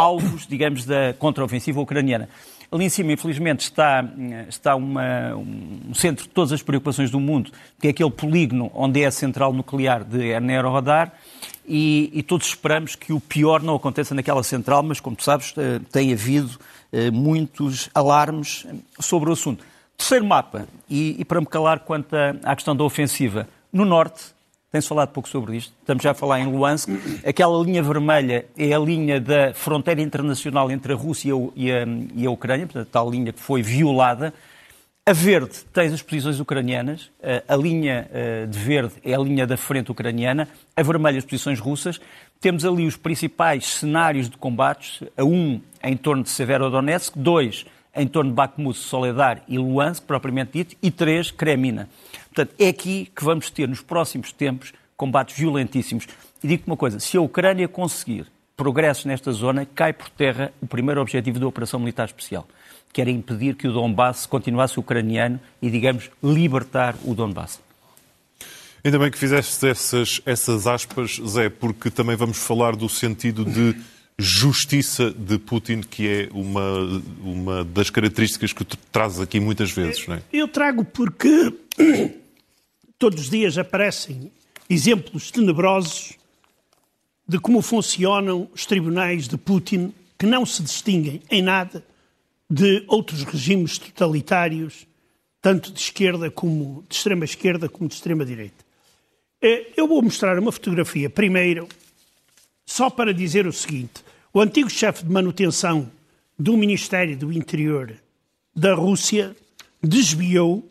alvos, 0.00 0.46
digamos, 0.46 0.84
da 0.84 1.14
contraofensiva 1.18 1.80
ucraniana. 1.80 2.28
Ali 2.72 2.84
em 2.84 2.88
cima, 2.88 3.12
infelizmente, 3.12 3.60
está, 3.62 4.04
está 4.48 4.76
uma, 4.76 5.34
um 5.34 5.92
centro 5.92 6.24
de 6.24 6.30
todas 6.30 6.52
as 6.52 6.62
preocupações 6.62 7.10
do 7.10 7.18
mundo, 7.18 7.50
que 7.80 7.88
é 7.88 7.90
aquele 7.90 8.10
polígono 8.10 8.70
onde 8.74 9.02
é 9.02 9.06
a 9.06 9.10
central 9.10 9.52
nuclear 9.52 10.04
de 10.04 10.28
Ernerodar, 10.28 11.12
e, 11.66 12.10
e 12.14 12.22
todos 12.22 12.46
esperamos 12.46 12.94
que 12.94 13.12
o 13.12 13.20
pior 13.20 13.60
não 13.60 13.74
aconteça 13.74 14.14
naquela 14.14 14.42
central, 14.42 14.82
mas, 14.84 15.00
como 15.00 15.16
tu 15.16 15.24
sabes, 15.24 15.52
eh, 15.56 15.80
tem 15.92 16.12
havido 16.12 16.58
eh, 16.92 17.10
muitos 17.10 17.90
alarmes 17.92 18.66
sobre 18.98 19.30
o 19.30 19.32
assunto. 19.32 19.64
Terceiro 19.96 20.24
mapa, 20.24 20.66
e, 20.88 21.16
e 21.18 21.24
para 21.24 21.40
me 21.40 21.46
calar 21.46 21.80
quanto 21.80 22.14
à 22.44 22.54
questão 22.54 22.74
da 22.74 22.84
ofensiva, 22.84 23.48
no 23.72 23.84
norte, 23.84 24.32
tem-se 24.70 24.88
falado 24.88 25.08
pouco 25.08 25.28
sobre 25.28 25.56
isto. 25.56 25.72
Estamos 25.80 26.02
já 26.02 26.12
a 26.12 26.14
falar 26.14 26.40
em 26.40 26.46
Luansk. 26.46 26.88
Aquela 27.26 27.62
linha 27.62 27.82
vermelha 27.82 28.46
é 28.56 28.72
a 28.72 28.78
linha 28.78 29.20
da 29.20 29.52
fronteira 29.52 30.00
internacional 30.00 30.70
entre 30.70 30.92
a 30.92 30.96
Rússia 30.96 31.32
e 31.56 31.72
a, 31.72 31.86
e 32.14 32.26
a 32.26 32.30
Ucrânia, 32.30 32.66
portanto, 32.66 32.86
a 32.88 32.90
tal 32.90 33.10
linha 33.10 33.32
que 33.32 33.40
foi 33.40 33.62
violada. 33.62 34.32
A 35.04 35.12
verde 35.12 35.64
tem 35.72 35.88
as 35.88 36.02
posições 36.02 36.38
ucranianas, 36.38 37.10
a 37.48 37.56
linha 37.56 38.08
eh, 38.12 38.46
de 38.46 38.58
verde 38.58 38.92
é 39.02 39.12
a 39.12 39.18
linha 39.18 39.44
da 39.44 39.56
frente 39.56 39.90
ucraniana, 39.90 40.46
a 40.76 40.82
vermelha 40.82 41.18
as 41.18 41.24
posições 41.24 41.58
russas. 41.58 42.00
Temos 42.38 42.64
ali 42.64 42.86
os 42.86 42.96
principais 42.96 43.66
cenários 43.66 44.30
de 44.30 44.36
combates, 44.36 45.02
a 45.16 45.24
um 45.24 45.60
em 45.82 45.96
torno 45.96 46.22
de 46.22 46.28
Severodonetsk, 46.28 47.16
dois 47.16 47.66
em 47.96 48.06
torno 48.06 48.30
de 48.30 48.36
Bakhmut, 48.36 48.78
Soledar 48.78 49.42
e 49.48 49.58
Luansk, 49.58 50.04
propriamente 50.04 50.52
dito, 50.52 50.76
e 50.80 50.90
três, 50.90 51.30
Kremina. 51.30 51.88
Portanto, 52.40 52.54
é 52.58 52.68
aqui 52.68 53.10
que 53.14 53.22
vamos 53.22 53.50
ter 53.50 53.68
nos 53.68 53.82
próximos 53.82 54.32
tempos 54.32 54.72
combates 54.96 55.36
violentíssimos. 55.36 56.06
E 56.42 56.48
digo-te 56.48 56.66
uma 56.66 56.76
coisa: 56.76 56.98
se 56.98 57.16
a 57.16 57.20
Ucrânia 57.20 57.68
conseguir 57.68 58.26
progressos 58.56 59.04
nesta 59.04 59.30
zona, 59.32 59.66
cai 59.66 59.92
por 59.92 60.08
terra 60.08 60.52
o 60.60 60.66
primeiro 60.66 61.02
objetivo 61.02 61.38
da 61.38 61.46
Operação 61.46 61.78
Militar 61.78 62.06
Especial, 62.06 62.48
que 62.92 63.00
era 63.00 63.10
impedir 63.10 63.56
que 63.56 63.68
o 63.68 63.72
Donbass 63.72 64.24
continuasse 64.24 64.80
ucraniano 64.80 65.38
e, 65.60 65.70
digamos, 65.70 66.10
libertar 66.22 66.94
o 67.04 67.14
Donbass. 67.14 67.60
Ainda 68.82 68.98
bem 68.98 69.10
que 69.10 69.18
fizeste 69.18 69.66
essas, 69.66 70.22
essas 70.24 70.66
aspas, 70.66 71.20
Zé, 71.26 71.50
porque 71.50 71.90
também 71.90 72.16
vamos 72.16 72.38
falar 72.38 72.74
do 72.74 72.88
sentido 72.88 73.44
de 73.44 73.76
justiça 74.18 75.10
de 75.10 75.38
Putin, 75.38 75.82
que 75.82 76.08
é 76.08 76.28
uma, 76.32 77.02
uma 77.22 77.64
das 77.64 77.90
características 77.90 78.54
que 78.54 78.64
tu 78.64 78.78
trazes 78.90 79.20
aqui 79.20 79.38
muitas 79.38 79.70
vezes, 79.70 80.06
não 80.06 80.14
é? 80.14 80.22
Eu 80.32 80.48
trago 80.48 80.84
porque 80.84 81.52
todos 83.00 83.18
os 83.22 83.30
dias 83.30 83.56
aparecem 83.56 84.30
exemplos 84.68 85.30
tenebrosos 85.30 86.18
de 87.26 87.38
como 87.38 87.62
funcionam 87.62 88.46
os 88.52 88.66
tribunais 88.66 89.26
de 89.26 89.38
Putin, 89.38 89.94
que 90.18 90.26
não 90.26 90.44
se 90.44 90.62
distinguem 90.62 91.22
em 91.30 91.40
nada 91.40 91.82
de 92.48 92.84
outros 92.86 93.22
regimes 93.22 93.78
totalitários, 93.78 94.86
tanto 95.40 95.72
de 95.72 95.80
esquerda 95.80 96.30
como 96.30 96.84
de 96.90 96.94
extrema 96.94 97.24
esquerda 97.24 97.70
como 97.70 97.88
de 97.88 97.94
extrema 97.94 98.22
direita. 98.22 98.62
Eh, 99.40 99.72
eu 99.78 99.88
vou 99.88 100.02
mostrar 100.02 100.38
uma 100.38 100.52
fotografia 100.52 101.08
primeiro, 101.08 101.66
só 102.66 102.90
para 102.90 103.14
dizer 103.14 103.46
o 103.46 103.52
seguinte: 103.52 104.04
o 104.30 104.42
antigo 104.42 104.68
chefe 104.68 105.06
de 105.06 105.10
manutenção 105.10 105.90
do 106.38 106.54
Ministério 106.54 107.16
do 107.16 107.32
Interior 107.32 107.96
da 108.54 108.74
Rússia 108.74 109.34
desviou 109.82 110.70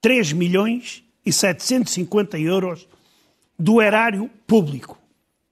3 0.00 0.32
milhões 0.32 1.05
e 1.26 1.32
750 1.32 2.38
euros 2.38 2.88
do 3.58 3.82
erário 3.82 4.30
público 4.46 4.96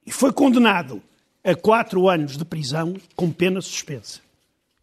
e 0.07 0.13
foi 0.13 0.33
condenado 0.33 1.03
a 1.43 1.55
quatro 1.55 2.09
anos 2.09 2.37
de 2.37 2.45
prisão 2.45 2.95
com 3.17 3.31
pena 3.33 3.61
suspensa. 3.61 4.21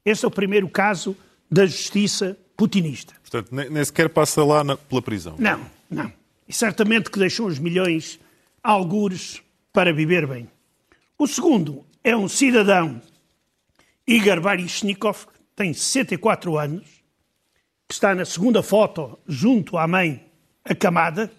Este 0.04 0.26
é 0.26 0.28
o 0.28 0.32
primeiro 0.32 0.68
caso 0.68 1.16
da 1.50 1.66
justiça 1.66 2.38
putinista. 2.58 3.14
Portanto, 3.22 3.50
nem 3.52 3.86
sequer 3.86 4.10
passa 4.10 4.44
lá 4.44 4.64
na, 4.64 4.76
pela 4.76 5.02
prisão. 5.02 5.36
Não, 5.40 5.62
não. 5.90 6.12
E 6.48 6.54
certamente 6.54 7.10
que 7.10 7.18
deixou 7.18 7.48
os 7.48 7.58
milhões 7.58 8.20
algures 8.62 9.42
para 9.72 9.94
viver 9.94 10.28
bem. 10.28 10.50
O 11.18 11.26
segundo 11.26 11.86
é 12.04 12.16
um 12.16 12.28
cidadão, 12.28 13.02
Igor 14.06 14.42
Baryshnikov, 14.42 15.28
que 15.28 15.40
tem 15.56 15.74
64 15.74 16.58
anos, 16.58 16.84
que 17.88 17.94
está 17.94 18.14
na 18.14 18.26
segunda 18.26 18.62
foto, 18.62 19.18
junto 19.28 19.78
à 19.78 19.88
mãe 19.88 20.31
acamada, 20.64 21.32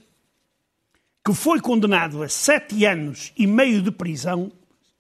que 1.25 1.33
foi 1.33 1.61
condenado 1.61 2.23
a 2.23 2.29
sete 2.29 2.85
anos 2.85 3.33
e 3.37 3.47
meio 3.47 3.81
de 3.81 3.91
prisão 3.91 4.51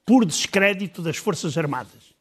por 0.04 0.24
descrédito 0.24 1.02
das 1.02 1.16
Forças 1.16 1.56
Armadas. 1.58 2.14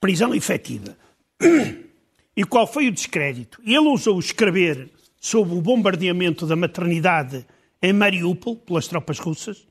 Prisão 0.00 0.34
efetiva. 0.34 0.96
E 2.34 2.44
qual 2.44 2.66
foi 2.66 2.88
o 2.88 2.90
descrédito? 2.92 3.60
Ele 3.62 3.76
ousou 3.80 4.18
escrever 4.18 4.88
sobre 5.20 5.54
o 5.54 5.60
bombardeamento 5.60 6.46
da 6.46 6.56
maternidade 6.56 7.46
em 7.82 7.92
Mariupol 7.92 8.56
pelas 8.56 8.88
tropas 8.88 9.18
russas, 9.18 9.68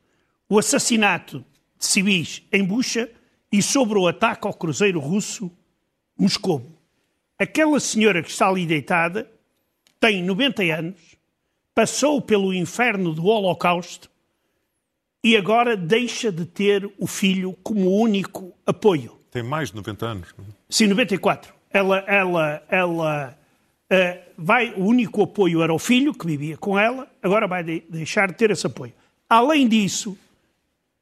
o 0.48 0.60
assassinato 0.60 1.44
de 1.80 1.86
civis 1.88 2.44
em 2.54 2.64
Bucha 2.64 3.10
e 3.52 3.64
sobre 3.64 3.98
o 3.98 4.08
ataque 4.08 4.46
ao 4.46 4.54
cruzeiro 4.54 5.00
russo 5.00 5.52
Moscou. 6.16 6.64
Aquela 7.40 7.80
senhora 7.80 8.22
que 8.22 8.30
está 8.30 8.48
ali 8.48 8.68
deitada 8.68 9.28
tem 10.02 10.22
90 10.22 10.64
anos, 10.64 11.00
passou 11.74 12.22
pelo 12.22 12.54
inferno 12.54 13.14
do 13.14 13.26
Holocausto 13.26 14.10
e 15.24 15.38
agora 15.38 15.78
deixa 15.78 16.32
de 16.32 16.46
ter 16.46 16.92
o 16.98 17.08
filho 17.08 17.54
como 17.64 17.96
único 18.02 18.52
apoio. 18.66 19.18
Tem 19.30 19.44
mais 19.44 19.70
de 19.70 19.76
90 19.78 20.06
anos. 20.06 20.34
não 20.38 20.44
é? 20.44 20.48
Sim, 20.70 20.88
94. 20.88 21.54
Ela, 21.70 22.00
ela, 22.00 22.64
ela 22.68 23.40
eh, 23.90 24.24
vai, 24.38 24.74
o 24.74 24.84
único 24.84 25.22
apoio 25.24 25.62
era 25.62 25.74
o 25.74 25.80
filho 25.80 26.14
que 26.14 26.26
vivia 26.26 26.58
com 26.58 26.78
ela, 26.78 27.08
agora 27.24 27.48
vai 27.48 27.64
de- 27.64 27.84
deixar 27.90 28.28
de 28.28 28.34
ter 28.34 28.52
esse 28.52 28.68
apoio. 28.68 28.92
Além 29.30 29.68
disso, 29.70 30.18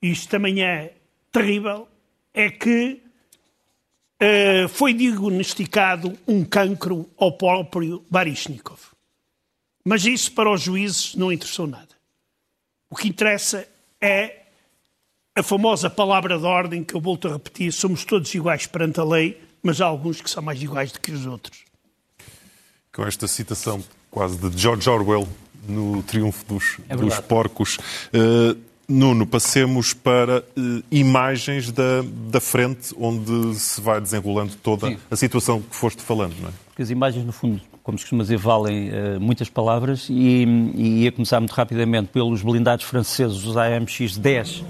isto 0.01 0.29
também 0.29 0.61
é 0.61 0.93
terrível, 1.31 1.87
é 2.33 2.49
que 2.51 3.01
eh, 4.19 4.67
foi 4.67 4.93
diagnosticado 4.93 6.17
um 6.27 6.43
cancro 6.43 7.09
ao 7.17 7.31
próprio 7.31 8.03
Baryshnikov. 8.09 8.79
Mas 9.85 10.05
isso 10.05 10.31
para 10.33 10.51
os 10.51 10.61
juízes 10.61 11.15
não 11.15 11.31
interessou 11.31 11.65
nada. 11.65 11.87
O 12.89 12.95
que 12.95 13.07
interessa 13.07 13.67
é 14.01 14.39
a 15.35 15.43
famosa 15.43 15.89
palavra 15.89 16.37
de 16.37 16.45
ordem 16.45 16.83
que 16.83 16.93
eu 16.93 16.99
volto 17.01 17.27
a 17.27 17.33
repetir: 17.33 17.71
somos 17.71 18.03
todos 18.03 18.33
iguais 18.35 18.65
perante 18.65 18.99
a 18.99 19.03
lei, 19.03 19.41
mas 19.63 19.79
há 19.79 19.85
alguns 19.85 20.21
que 20.21 20.29
são 20.29 20.43
mais 20.43 20.61
iguais 20.61 20.91
do 20.91 20.99
que 20.99 21.11
os 21.11 21.25
outros. 21.25 21.63
Com 22.91 23.05
esta 23.05 23.27
citação 23.27 23.83
quase 24.11 24.37
de 24.37 24.57
George 24.57 24.89
Orwell 24.89 25.27
no 25.67 26.03
Triunfo 26.03 26.45
dos, 26.45 26.77
É 26.89 26.95
dos. 26.95 27.19
Porcos. 27.19 27.77
Eh, 28.11 28.55
Nuno, 28.89 29.25
passemos 29.27 29.93
para 29.93 30.43
eh, 30.57 30.83
imagens 30.91 31.71
da, 31.71 32.03
da 32.31 32.41
frente 32.41 32.93
onde 32.99 33.53
se 33.55 33.79
vai 33.79 34.01
desenrolando 34.01 34.53
toda 34.63 34.87
Sim. 34.87 34.97
a 35.11 35.15
situação 35.15 35.61
que 35.61 35.75
foste 35.75 36.01
falando, 36.01 36.33
não 36.41 36.49
é? 36.49 36.51
Porque 36.65 36.81
as 36.81 36.89
imagens, 36.89 37.23
no 37.23 37.31
fundo, 37.31 37.61
como 37.83 37.97
se 37.97 38.05
costuma 38.05 38.23
dizer, 38.23 38.37
valem 38.37 38.89
eh, 38.89 39.19
muitas 39.19 39.49
palavras 39.49 40.07
e, 40.09 40.43
e 40.75 41.03
ia 41.03 41.11
começar 41.11 41.39
muito 41.39 41.51
rapidamente 41.51 42.09
pelos 42.09 42.41
blindados 42.41 42.85
franceses, 42.85 43.45
os 43.45 43.55
AMX-10 43.55 44.63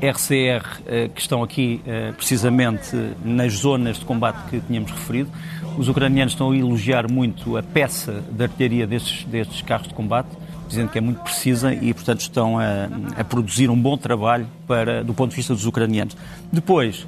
RCR, 0.00 0.80
eh, 0.86 1.08
que 1.12 1.20
estão 1.20 1.42
aqui 1.42 1.80
eh, 1.84 2.12
precisamente 2.12 2.96
nas 3.24 3.54
zonas 3.54 3.98
de 3.98 4.04
combate 4.04 4.48
que 4.48 4.60
tínhamos 4.60 4.90
referido. 4.92 5.30
Os 5.76 5.88
ucranianos 5.88 6.34
estão 6.34 6.52
a 6.52 6.56
elogiar 6.56 7.10
muito 7.10 7.56
a 7.56 7.62
peça 7.62 8.22
de 8.30 8.42
artilharia 8.44 8.86
destes, 8.86 9.24
destes 9.24 9.60
carros 9.62 9.88
de 9.88 9.94
combate, 9.94 10.28
dizendo 10.68 10.90
que 10.90 10.98
é 10.98 11.00
muito 11.00 11.20
precisa 11.20 11.72
e, 11.72 11.92
portanto, 11.94 12.20
estão 12.20 12.58
a, 12.58 12.88
a 13.16 13.24
produzir 13.24 13.70
um 13.70 13.80
bom 13.80 13.96
trabalho 13.96 14.46
para, 14.66 15.02
do 15.02 15.14
ponto 15.14 15.30
de 15.30 15.36
vista 15.36 15.54
dos 15.54 15.66
ucranianos. 15.66 16.16
Depois, 16.52 17.06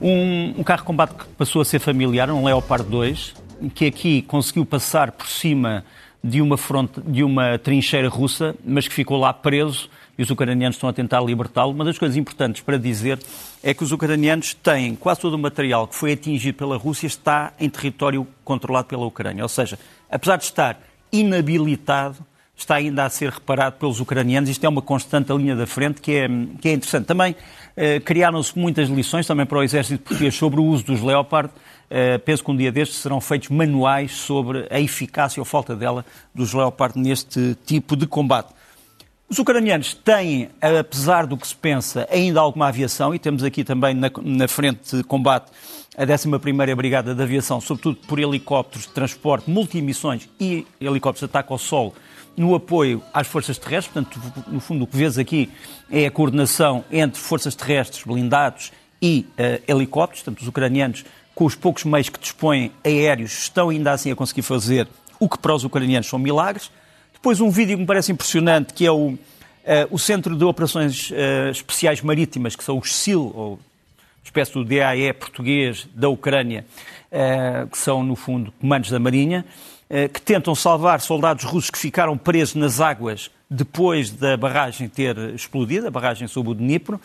um, 0.00 0.54
um 0.58 0.62
carro 0.62 0.80
de 0.80 0.86
combate 0.86 1.14
que 1.14 1.24
passou 1.36 1.62
a 1.62 1.64
ser 1.64 1.78
familiar, 1.78 2.30
um 2.30 2.44
Leopard 2.44 2.88
2, 2.88 3.34
que 3.74 3.86
aqui 3.86 4.22
conseguiu 4.22 4.64
passar 4.64 5.12
por 5.12 5.26
cima 5.26 5.84
de 6.22 6.42
uma, 6.42 6.56
fronte, 6.56 7.00
de 7.00 7.24
uma 7.24 7.58
trincheira 7.58 8.08
russa, 8.08 8.54
mas 8.64 8.86
que 8.86 8.94
ficou 8.94 9.18
lá 9.18 9.32
preso 9.32 9.88
e 10.18 10.22
os 10.22 10.30
ucranianos 10.30 10.76
estão 10.76 10.88
a 10.88 10.92
tentar 10.92 11.20
libertá-lo. 11.22 11.72
Uma 11.72 11.84
das 11.84 11.98
coisas 11.98 12.16
importantes 12.16 12.60
para 12.60 12.78
dizer 12.78 13.18
é 13.62 13.72
que 13.72 13.82
os 13.82 13.90
ucranianos 13.90 14.52
têm 14.52 14.94
quase 14.94 15.20
todo 15.20 15.34
o 15.34 15.38
material 15.38 15.86
que 15.86 15.94
foi 15.94 16.12
atingido 16.12 16.58
pela 16.58 16.76
Rússia 16.76 17.06
está 17.06 17.52
em 17.58 17.70
território 17.70 18.26
controlado 18.44 18.86
pela 18.86 19.06
Ucrânia. 19.06 19.42
Ou 19.42 19.48
seja, 19.48 19.78
apesar 20.10 20.36
de 20.36 20.44
estar 20.44 20.78
inabilitado, 21.10 22.18
está 22.62 22.76
ainda 22.76 23.04
a 23.04 23.10
ser 23.10 23.30
reparado 23.30 23.76
pelos 23.76 24.00
ucranianos. 24.00 24.50
Isto 24.50 24.64
é 24.64 24.68
uma 24.68 24.82
constante 24.82 25.32
linha 25.32 25.56
da 25.56 25.66
frente 25.66 26.00
que 26.00 26.12
é, 26.12 26.28
que 26.60 26.68
é 26.68 26.72
interessante. 26.72 27.06
Também 27.06 27.34
eh, 27.76 28.00
criaram-se 28.00 28.58
muitas 28.58 28.88
lições 28.88 29.26
também 29.26 29.46
para 29.46 29.58
o 29.58 29.62
exército 29.62 30.02
português 30.02 30.34
sobre 30.34 30.60
o 30.60 30.64
uso 30.64 30.84
dos 30.84 31.00
Leopard. 31.00 31.50
Eh, 31.88 32.18
penso 32.18 32.44
que 32.44 32.50
um 32.50 32.56
dia 32.56 32.70
destes 32.70 32.98
serão 32.98 33.20
feitos 33.20 33.48
manuais 33.48 34.12
sobre 34.12 34.66
a 34.70 34.80
eficácia 34.80 35.40
ou 35.40 35.44
falta 35.44 35.74
dela 35.74 36.04
dos 36.34 36.52
Leopard 36.52 36.98
neste 36.98 37.56
tipo 37.64 37.96
de 37.96 38.06
combate. 38.06 38.52
Os 39.28 39.38
ucranianos 39.38 39.94
têm, 39.94 40.50
apesar 40.60 41.24
do 41.24 41.36
que 41.36 41.46
se 41.46 41.54
pensa, 41.54 42.06
ainda 42.10 42.40
alguma 42.40 42.66
aviação 42.66 43.14
e 43.14 43.18
temos 43.18 43.44
aqui 43.44 43.62
também 43.62 43.94
na, 43.94 44.10
na 44.22 44.48
frente 44.48 44.96
de 44.96 45.04
combate 45.04 45.52
a 45.96 46.04
11ª 46.04 46.74
Brigada 46.74 47.14
de 47.14 47.22
Aviação, 47.22 47.60
sobretudo 47.60 47.96
por 48.08 48.18
helicópteros 48.18 48.86
de 48.86 48.92
transporte, 48.92 49.48
multimissões 49.48 50.28
e 50.40 50.66
helicópteros 50.80 51.20
de 51.20 51.24
ataque 51.26 51.52
ao 51.52 51.58
solo 51.58 51.94
no 52.40 52.54
apoio 52.54 53.02
às 53.12 53.26
forças 53.26 53.58
terrestres. 53.58 53.92
Portanto, 53.92 54.18
no 54.46 54.60
fundo, 54.60 54.84
o 54.84 54.86
que 54.86 54.96
vês 54.96 55.18
aqui 55.18 55.50
é 55.90 56.06
a 56.06 56.10
coordenação 56.10 56.82
entre 56.90 57.20
forças 57.20 57.54
terrestres, 57.54 58.02
blindados 58.02 58.72
e 59.00 59.26
eh, 59.36 59.60
helicópteros. 59.68 60.22
Portanto, 60.22 60.40
os 60.40 60.48
ucranianos, 60.48 61.04
com 61.34 61.44
os 61.44 61.54
poucos 61.54 61.84
meios 61.84 62.08
que 62.08 62.18
dispõem 62.18 62.72
aéreos, 62.82 63.42
estão 63.42 63.68
ainda 63.68 63.92
assim 63.92 64.10
a 64.10 64.16
conseguir 64.16 64.40
fazer 64.40 64.88
o 65.18 65.28
que 65.28 65.38
para 65.38 65.54
os 65.54 65.64
ucranianos 65.64 66.08
são 66.08 66.18
milagres. 66.18 66.70
Depois 67.12 67.42
um 67.42 67.50
vídeo 67.50 67.76
que 67.76 67.82
me 67.82 67.86
parece 67.86 68.10
impressionante, 68.10 68.72
que 68.72 68.86
é 68.86 68.90
o, 68.90 69.18
eh, 69.62 69.86
o 69.90 69.98
Centro 69.98 70.34
de 70.34 70.42
Operações 70.42 71.12
eh, 71.12 71.50
Especiais 71.50 72.00
Marítimas, 72.00 72.56
que 72.56 72.64
são 72.64 72.78
os 72.78 72.96
SIL, 72.96 73.30
ou 73.34 73.60
espécie 74.24 74.54
do 74.54 74.64
DAE 74.64 75.12
português 75.12 75.86
da 75.94 76.08
Ucrânia, 76.08 76.64
que 77.72 77.76
são, 77.76 78.04
no 78.04 78.14
fundo, 78.14 78.52
comandos 78.60 78.88
da 78.88 78.98
Marinha, 79.00 79.44
que 80.12 80.22
tentam 80.22 80.54
salvar 80.54 81.00
soldados 81.00 81.44
russos 81.44 81.68
que 81.68 81.78
ficaram 81.78 82.16
presos 82.16 82.54
nas 82.54 82.80
águas 82.80 83.28
depois 83.50 84.10
da 84.10 84.36
barragem 84.36 84.88
ter 84.88 85.18
explodido, 85.34 85.88
a 85.88 85.90
barragem 85.90 86.28
sob 86.28 86.50
o 86.50 86.54
Dnipro. 86.54 87.00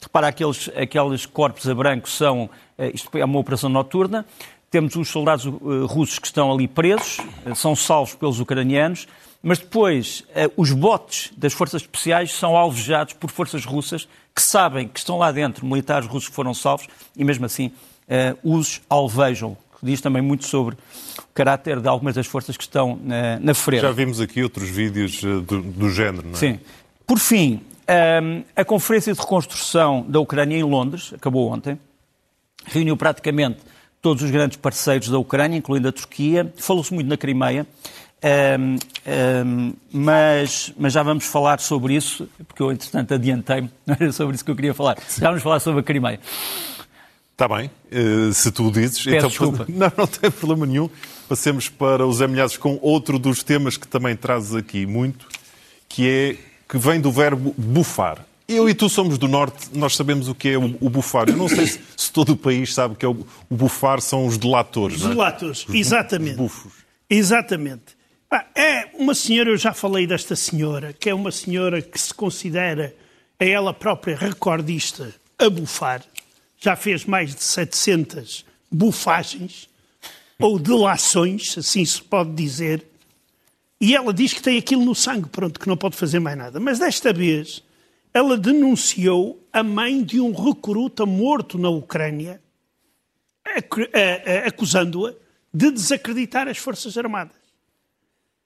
Repara, 0.00 0.28
aqueles, 0.28 0.70
aqueles 0.76 1.26
corpos 1.26 1.68
a 1.68 1.74
branco 1.74 2.08
são, 2.08 2.48
eh, 2.78 2.92
isto 2.94 3.10
é 3.18 3.24
uma 3.24 3.40
operação 3.40 3.68
noturna, 3.68 4.24
temos 4.70 4.94
os 4.94 5.08
soldados 5.08 5.46
eh, 5.46 5.50
russos 5.86 6.20
que 6.20 6.26
estão 6.26 6.52
ali 6.52 6.68
presos, 6.68 7.18
eh, 7.44 7.54
são 7.56 7.74
salvos 7.74 8.14
pelos 8.14 8.38
ucranianos, 8.38 9.08
mas 9.42 9.58
depois 9.58 10.24
eh, 10.34 10.50
os 10.56 10.72
botes 10.72 11.32
das 11.36 11.52
forças 11.52 11.82
especiais 11.82 12.32
são 12.32 12.56
alvejados 12.56 13.14
por 13.14 13.30
forças 13.30 13.64
russas 13.64 14.08
que 14.34 14.42
sabem 14.42 14.88
que 14.88 14.98
estão 14.98 15.18
lá 15.18 15.32
dentro 15.32 15.64
militares 15.64 16.08
russos 16.08 16.28
que 16.28 16.34
foram 16.34 16.52
salvos 16.52 16.86
e 17.16 17.24
mesmo 17.24 17.46
assim 17.46 17.72
eh, 18.08 18.34
os 18.42 18.80
alvejam. 18.88 19.56
Diz 19.82 20.00
também 20.00 20.20
muito 20.20 20.46
sobre 20.46 20.74
o 20.74 21.34
caráter 21.34 21.80
de 21.80 21.88
algumas 21.88 22.14
das 22.14 22.26
forças 22.26 22.56
que 22.56 22.64
estão 22.64 22.98
na, 23.02 23.38
na 23.38 23.54
frente. 23.54 23.82
Já 23.82 23.92
vimos 23.92 24.20
aqui 24.20 24.42
outros 24.42 24.68
vídeos 24.68 25.22
eh, 25.22 25.40
do, 25.40 25.62
do 25.62 25.90
género, 25.90 26.26
não 26.26 26.34
é? 26.34 26.36
Sim. 26.36 26.58
Por 27.06 27.18
fim, 27.18 27.60
hum, 28.22 28.42
a 28.56 28.64
Conferência 28.64 29.12
de 29.12 29.20
Reconstrução 29.20 30.04
da 30.08 30.20
Ucrânia 30.20 30.56
em 30.56 30.62
Londres, 30.62 31.12
acabou 31.14 31.50
ontem, 31.50 31.78
reuniu 32.66 32.96
praticamente 32.96 33.58
todos 34.02 34.22
os 34.22 34.30
grandes 34.30 34.56
parceiros 34.56 35.08
da 35.08 35.18
Ucrânia, 35.18 35.56
incluindo 35.56 35.88
a 35.88 35.92
Turquia. 35.92 36.52
Falou-se 36.56 36.92
muito 36.92 37.08
na 37.08 37.16
Crimeia, 37.16 37.66
hum, 38.58 38.76
hum, 39.46 39.72
mas, 39.92 40.72
mas 40.76 40.92
já 40.92 41.02
vamos 41.02 41.24
falar 41.24 41.60
sobre 41.60 41.94
isso, 41.94 42.28
porque 42.46 42.62
eu, 42.62 42.70
entretanto, 42.72 43.14
adiantei-me, 43.14 43.70
não 43.86 43.96
era 43.98 44.12
sobre 44.12 44.34
isso 44.34 44.44
que 44.44 44.50
eu 44.50 44.56
queria 44.56 44.74
falar. 44.74 44.98
Já 45.18 45.28
vamos 45.28 45.42
falar 45.42 45.60
sobre 45.60 45.80
a 45.80 45.82
Crimeia. 45.82 46.20
Está 47.40 47.46
bem, 47.46 47.70
eh, 47.92 48.32
se 48.32 48.50
tu 48.50 48.66
o 48.66 48.72
dizes. 48.72 49.06
então, 49.06 49.28
desculpa. 49.28 49.64
Não, 49.70 49.92
não 49.96 50.06
tem 50.08 50.28
problema 50.28 50.66
nenhum. 50.66 50.90
Passemos 51.28 51.68
para 51.68 52.04
os 52.04 52.20
Emilhados 52.20 52.56
com 52.56 52.80
outro 52.82 53.16
dos 53.16 53.44
temas 53.44 53.76
que 53.76 53.86
também 53.86 54.16
trazes 54.16 54.56
aqui 54.56 54.84
muito, 54.86 55.28
que 55.88 56.08
é 56.08 56.36
que 56.68 56.76
vem 56.76 57.00
do 57.00 57.12
verbo 57.12 57.54
bufar. 57.56 58.26
Eu 58.48 58.68
e 58.68 58.74
tu 58.74 58.88
somos 58.88 59.18
do 59.18 59.28
Norte, 59.28 59.68
nós 59.72 59.94
sabemos 59.94 60.26
o 60.26 60.34
que 60.34 60.48
é 60.48 60.58
o, 60.58 60.76
o 60.80 60.90
bufar. 60.90 61.28
Eu 61.28 61.36
não 61.36 61.48
sei 61.48 61.64
se, 61.68 61.80
se 61.96 62.10
todo 62.10 62.30
o 62.32 62.36
país 62.36 62.74
sabe 62.74 62.96
que 62.96 63.04
é 63.04 63.08
o, 63.08 63.24
o 63.48 63.54
bufar, 63.56 64.00
são 64.00 64.26
os 64.26 64.36
delatores. 64.36 64.96
Os 64.96 65.02
não 65.04 65.10
é? 65.12 65.14
delatores, 65.14 65.62
bu- 65.62 65.76
exatamente. 65.76 66.30
os 66.32 66.36
bufos. 66.38 66.72
Exatamente. 67.08 67.96
Pá, 68.28 68.46
é 68.56 68.88
uma 68.98 69.14
senhora, 69.14 69.50
eu 69.50 69.56
já 69.56 69.72
falei 69.72 70.08
desta 70.08 70.34
senhora, 70.34 70.92
que 70.92 71.08
é 71.08 71.14
uma 71.14 71.30
senhora 71.30 71.80
que 71.80 72.00
se 72.00 72.12
considera 72.12 72.92
a 73.38 73.44
ela 73.44 73.72
própria 73.72 74.16
recordista 74.16 75.14
a 75.38 75.48
bufar. 75.48 76.02
Já 76.58 76.76
fez 76.76 77.04
mais 77.04 77.34
de 77.34 77.42
700 77.42 78.44
bufagens, 78.70 79.68
ou 80.38 80.58
delações, 80.58 81.56
assim 81.58 81.84
se 81.84 82.00
pode 82.00 82.32
dizer. 82.32 82.86
E 83.80 83.94
ela 83.94 84.12
diz 84.12 84.32
que 84.32 84.42
tem 84.42 84.58
aquilo 84.58 84.84
no 84.84 84.94
sangue, 84.94 85.28
pronto, 85.28 85.58
que 85.58 85.68
não 85.68 85.76
pode 85.76 85.96
fazer 85.96 86.20
mais 86.20 86.36
nada. 86.36 86.60
Mas 86.60 86.78
desta 86.78 87.12
vez, 87.12 87.62
ela 88.12 88.36
denunciou 88.36 89.44
a 89.52 89.62
mãe 89.62 90.02
de 90.02 90.20
um 90.20 90.32
recruta 90.32 91.04
morto 91.04 91.58
na 91.58 91.68
Ucrânia, 91.68 92.40
acusando-a 94.46 95.14
de 95.52 95.70
desacreditar 95.70 96.48
as 96.48 96.58
Forças 96.58 96.96
Armadas. 96.96 97.36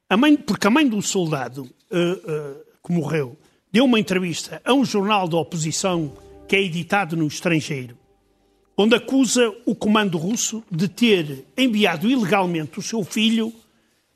A 0.09 0.16
mãe, 0.16 0.37
porque 0.37 0.66
a 0.66 0.70
mãe 0.70 0.87
do 0.87 1.01
soldado 1.01 1.62
uh, 1.62 1.66
uh, 1.66 2.64
que 2.85 2.92
morreu 2.92 3.37
deu 3.70 3.87
uma 3.87 3.98
entrevista 3.98 4.61
a 4.64 4.72
um 4.75 4.85
jornal 4.85 5.27
da 5.27 5.38
oposição 5.38 6.12
que 6.46 6.55
é 6.55 6.61
editado 6.61 7.16
no 7.16 7.27
estrangeiro, 7.27 7.96
onde 8.77 8.95
acusa 8.95 9.53
o 9.67 9.75
comando 9.75 10.19
russo 10.19 10.65
de 10.71 10.89
ter 10.89 11.45
enviado 11.57 12.09
ilegalmente 12.09 12.79
o 12.79 12.83
seu 12.83 13.05
filho 13.05 13.53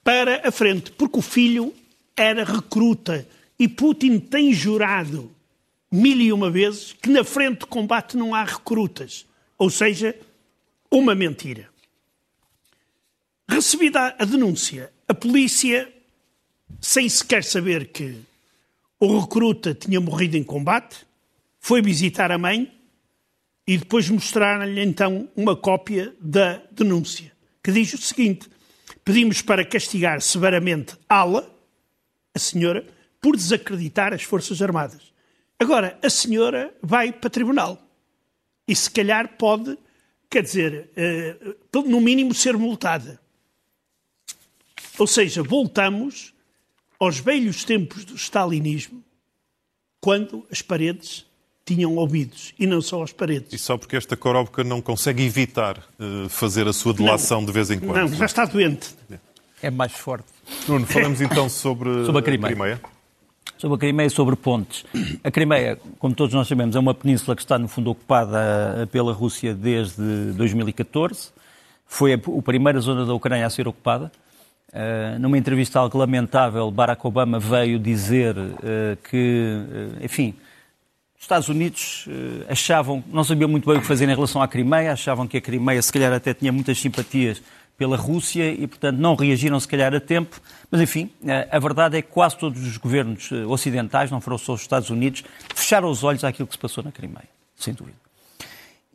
para 0.03 0.47
a 0.49 0.53
frente, 0.53 0.91
porque 0.93 1.19
o 1.19 1.23
filho 1.23 1.75
era 2.17 2.45
recruta 2.45 3.27
e 3.59 3.69
Putin 3.69 4.19
tem 4.19 4.53
jurado 4.53 5.31
mil 5.91 6.21
e 6.21 6.33
uma 6.33 6.51
vezes 6.51 6.93
que 6.93 7.09
na 7.09 7.25
frente 7.25 7.61
de 7.61 7.67
combate 7.67 8.17
não 8.17 8.35
há 8.35 8.45
recrutas. 8.45 9.27
Ou 9.59 9.71
seja, 9.71 10.15
uma 10.91 11.15
mentira. 11.15 11.69
Recebida 13.49 14.15
a 14.19 14.25
denúncia, 14.25 14.93
a 15.09 15.15
polícia, 15.15 15.91
sem 16.81 17.09
sequer 17.09 17.45
saber 17.45 17.89
que 17.89 18.21
o 18.99 19.19
recruta 19.19 19.75
tinha 19.75 20.01
morrido 20.01 20.37
em 20.37 20.45
combate, 20.45 21.07
foi 21.61 21.81
visitar 21.81 22.31
a 22.31 22.39
mãe 22.39 22.76
e 23.67 23.77
depois 23.77 24.09
mostrar-lhe 24.09 24.81
então 24.81 25.29
uma 25.35 25.57
cópia 25.57 26.15
da 26.21 26.63
denúncia, 26.71 27.33
que 27.63 27.73
diz 27.73 27.93
o 27.95 27.99
seguinte: 27.99 28.49
pedimos 29.05 29.43
para 29.43 29.65
castigar 29.65 30.21
severamente 30.21 30.97
Ala, 31.09 31.53
a 32.35 32.39
senhora, 32.39 32.87
por 33.21 33.37
desacreditar 33.37 34.13
as 34.13 34.23
Forças 34.23 34.63
Armadas. 34.63 35.13
Agora, 35.59 35.99
a 36.03 36.11
senhora 36.11 36.75
vai 36.83 37.13
para 37.13 37.31
tribunal 37.31 37.83
e 38.69 38.77
se 38.77 38.91
calhar 38.91 39.37
pode, 39.37 39.77
quer 40.29 40.43
dizer, 40.43 40.91
eh, 40.97 41.37
no 41.73 42.01
mínimo 42.01 42.35
ser 42.35 42.57
multada. 42.57 43.21
Ou 44.99 45.07
seja, 45.07 45.43
voltamos 45.43 46.35
aos 46.99 47.19
velhos 47.19 47.65
tempos 47.65 48.05
do 48.05 48.17
stalinismo, 48.17 49.05
quando 50.01 50.47
as 50.51 50.63
paredes 50.63 51.27
tinham 51.67 51.97
ouvidos, 51.97 52.55
e 52.57 52.65
não 52.65 52.81
só 52.81 53.03
as 53.03 53.13
paredes. 53.13 53.53
E 53.53 53.59
só 53.59 53.77
porque 53.77 53.97
esta 53.97 54.17
Korovka 54.17 54.63
não 54.63 54.81
consegue 54.81 55.25
evitar 55.25 55.77
uh, 55.99 56.29
fazer 56.29 56.69
a 56.69 56.73
sua 56.73 56.95
delação 56.95 57.41
não, 57.41 57.47
de 57.47 57.53
vez 57.53 57.73
em 57.73 57.81
quando. 57.81 57.97
Não, 57.97 58.09
já 58.09 58.25
está 58.25 58.45
doente. 58.45 58.95
É 59.61 59.69
mais 59.69 59.93
forte. 59.93 60.29
Nuno, 60.69 60.87
falamos 60.87 61.21
então 61.21 61.49
sobre, 61.51 62.07
sobre 62.07 62.21
a 62.21 62.23
Crimeia. 62.23 62.53
a 62.53 62.55
Crimeia. 62.55 62.81
Sobre 63.59 63.75
a 63.75 63.79
Crimeia 63.79 64.07
e 64.07 64.11
sobre 64.11 64.37
pontes. 64.37 64.85
A 65.25 65.31
Crimeia, 65.31 65.77
como 65.99 66.15
todos 66.15 66.33
nós 66.33 66.47
sabemos, 66.47 66.77
é 66.77 66.79
uma 66.79 66.95
península 66.95 67.35
que 67.35 67.43
está, 67.43 67.59
no 67.59 67.67
fundo, 67.67 67.91
ocupada 67.91 68.89
pela 68.93 69.13
Rússia 69.13 69.53
desde 69.53 70.33
2014. 70.35 71.31
Foi 71.85 72.15
a, 72.15 72.17
a 72.17 72.43
primeira 72.43 72.79
zona 72.79 73.05
da 73.05 73.13
Ucrânia 73.13 73.45
a 73.45 73.51
ser 73.51 73.67
ocupada. 73.67 74.13
Uh, 74.69 75.19
numa 75.19 75.39
entrevista 75.39 75.81
algo 75.81 75.99
lamentável, 75.99 76.71
Barack 76.71 77.05
Obama 77.05 77.41
veio 77.41 77.79
dizer 77.79 78.37
uh, 78.37 78.97
que, 79.11 79.57
enfim, 80.03 80.35
Estados 81.27 81.49
Unidos 81.49 82.07
achavam, 82.49 83.03
não 83.13 83.25
sabiam 83.25 83.49
muito 83.49 83.69
bem 83.69 83.79
o 83.79 83.81
que 83.81 83.87
fazer 83.87 84.09
em 84.09 84.15
relação 84.15 84.41
à 84.41 84.47
Crimeia, 84.47 84.93
achavam 84.93 85.27
que 85.27 85.37
a 85.37 85.41
Crimeia, 85.41 85.83
se 85.83 85.93
calhar, 85.93 86.13
até 86.13 86.33
tinha 86.33 86.53
muitas 86.53 86.79
simpatias 86.79 87.43
pela 87.77 87.97
Rússia 87.97 88.51
e, 88.51 88.67
portanto, 88.67 88.97
não 88.97 89.15
reagiram, 89.17 89.59
se 89.59 89.67
calhar, 89.67 89.93
a 89.93 90.01
tempo. 90.01 90.41
Mas, 90.71 90.81
enfim, 90.81 91.11
a 91.51 91.59
verdade 91.59 91.99
é 91.99 92.03
que 92.03 92.09
quase 92.09 92.39
todos 92.39 92.65
os 92.65 92.77
governos 92.77 93.31
ocidentais, 93.49 94.11
não 94.11 94.21
foram 94.21 94.39
só 94.39 94.55
os 94.55 94.61
Estados 94.61 94.89
Unidos, 94.89 95.25
fecharam 95.55 95.91
os 95.91 96.05
olhos 96.05 96.23
àquilo 96.23 96.47
que 96.47 96.55
se 96.55 96.59
passou 96.61 96.83
na 96.83 96.93
Crimeia, 96.93 97.29
sem 97.57 97.75
dúvida. 97.75 97.99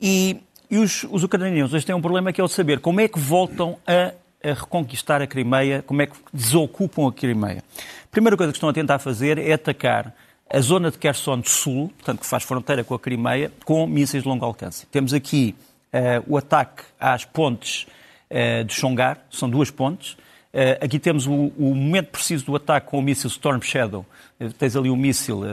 E, 0.01 0.37
e 0.69 0.77
os, 0.77 1.05
os 1.11 1.23
ucranianos 1.23 1.73
hoje 1.73 1.85
têm 1.85 1.93
um 1.93 2.01
problema 2.01 2.31
que 2.31 2.39
é 2.39 2.43
o 2.43 2.47
de 2.47 2.53
saber 2.53 2.79
como 2.79 3.01
é 3.01 3.07
que 3.07 3.19
voltam 3.19 3.77
a 3.85 4.13
a 4.43 4.53
reconquistar 4.53 5.21
a 5.21 5.27
Crimeia, 5.27 5.83
como 5.85 6.01
é 6.01 6.07
que 6.07 6.15
desocupam 6.33 7.07
a 7.07 7.11
Crimeia. 7.11 7.63
A 8.03 8.07
primeira 8.09 8.35
coisa 8.35 8.51
que 8.51 8.57
estão 8.57 8.69
a 8.69 8.73
tentar 8.73 8.97
fazer 8.97 9.37
é 9.37 9.53
atacar 9.53 10.15
a 10.53 10.59
zona 10.59 10.91
de 10.91 10.97
Kherson 10.97 11.39
do 11.39 11.49
Sul, 11.49 11.91
portanto, 11.97 12.19
que 12.19 12.25
faz 12.25 12.43
fronteira 12.43 12.83
com 12.83 12.93
a 12.93 12.99
Crimeia, 12.99 13.51
com 13.63 13.87
mísseis 13.87 14.23
de 14.23 14.29
longo 14.29 14.43
alcance. 14.43 14.85
Temos 14.87 15.13
aqui 15.13 15.55
uh, 15.93 16.23
o 16.27 16.37
ataque 16.37 16.83
às 16.99 17.23
pontes 17.23 17.87
uh, 18.29 18.63
de 18.65 18.73
Chongar, 18.73 19.19
são 19.29 19.49
duas 19.49 19.71
pontes. 19.71 20.13
Uh, 20.53 20.83
aqui 20.83 20.99
temos 20.99 21.25
o, 21.25 21.31
o, 21.31 21.73
momento 21.73 22.07
preciso 22.07 22.45
do 22.45 22.55
ataque 22.55 22.87
com 22.87 22.99
o 22.99 23.01
míssil 23.01 23.29
Storm 23.29 23.61
Shadow. 23.61 24.05
tens 24.57 24.75
ali 24.75 24.89
um 24.89 24.97
míssil 24.97 25.43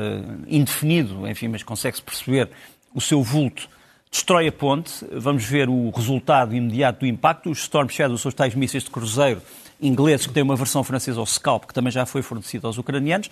indefinido, 0.48 1.28
enfim, 1.28 1.46
mas 1.46 1.62
consegue-se 1.62 2.02
perceber 2.02 2.50
o 2.92 3.00
seu 3.00 3.22
vulto 3.22 3.68
destrói 4.10 4.48
a 4.48 4.52
ponte. 4.52 5.06
Vamos 5.12 5.44
ver 5.44 5.68
o 5.68 5.90
resultado 5.90 6.54
imediato 6.54 7.00
do 7.00 7.06
impacto. 7.06 7.50
Os 7.50 7.58
Storm 7.58 7.88
Shadow 7.88 8.16
são 8.18 8.30
os 8.30 8.34
tais 8.34 8.54
mísseis 8.54 8.82
de 8.82 8.90
cruzeiro 8.90 9.40
ingleses 9.80 10.26
que 10.26 10.32
têm 10.32 10.42
uma 10.42 10.56
versão 10.56 10.82
francesa, 10.82 11.20
o 11.20 11.26
Scalp, 11.26 11.66
que 11.66 11.74
também 11.74 11.92
já 11.92 12.04
foi 12.04 12.22
fornecida 12.22 12.66
aos 12.66 12.78
ucranianos. 12.78 13.30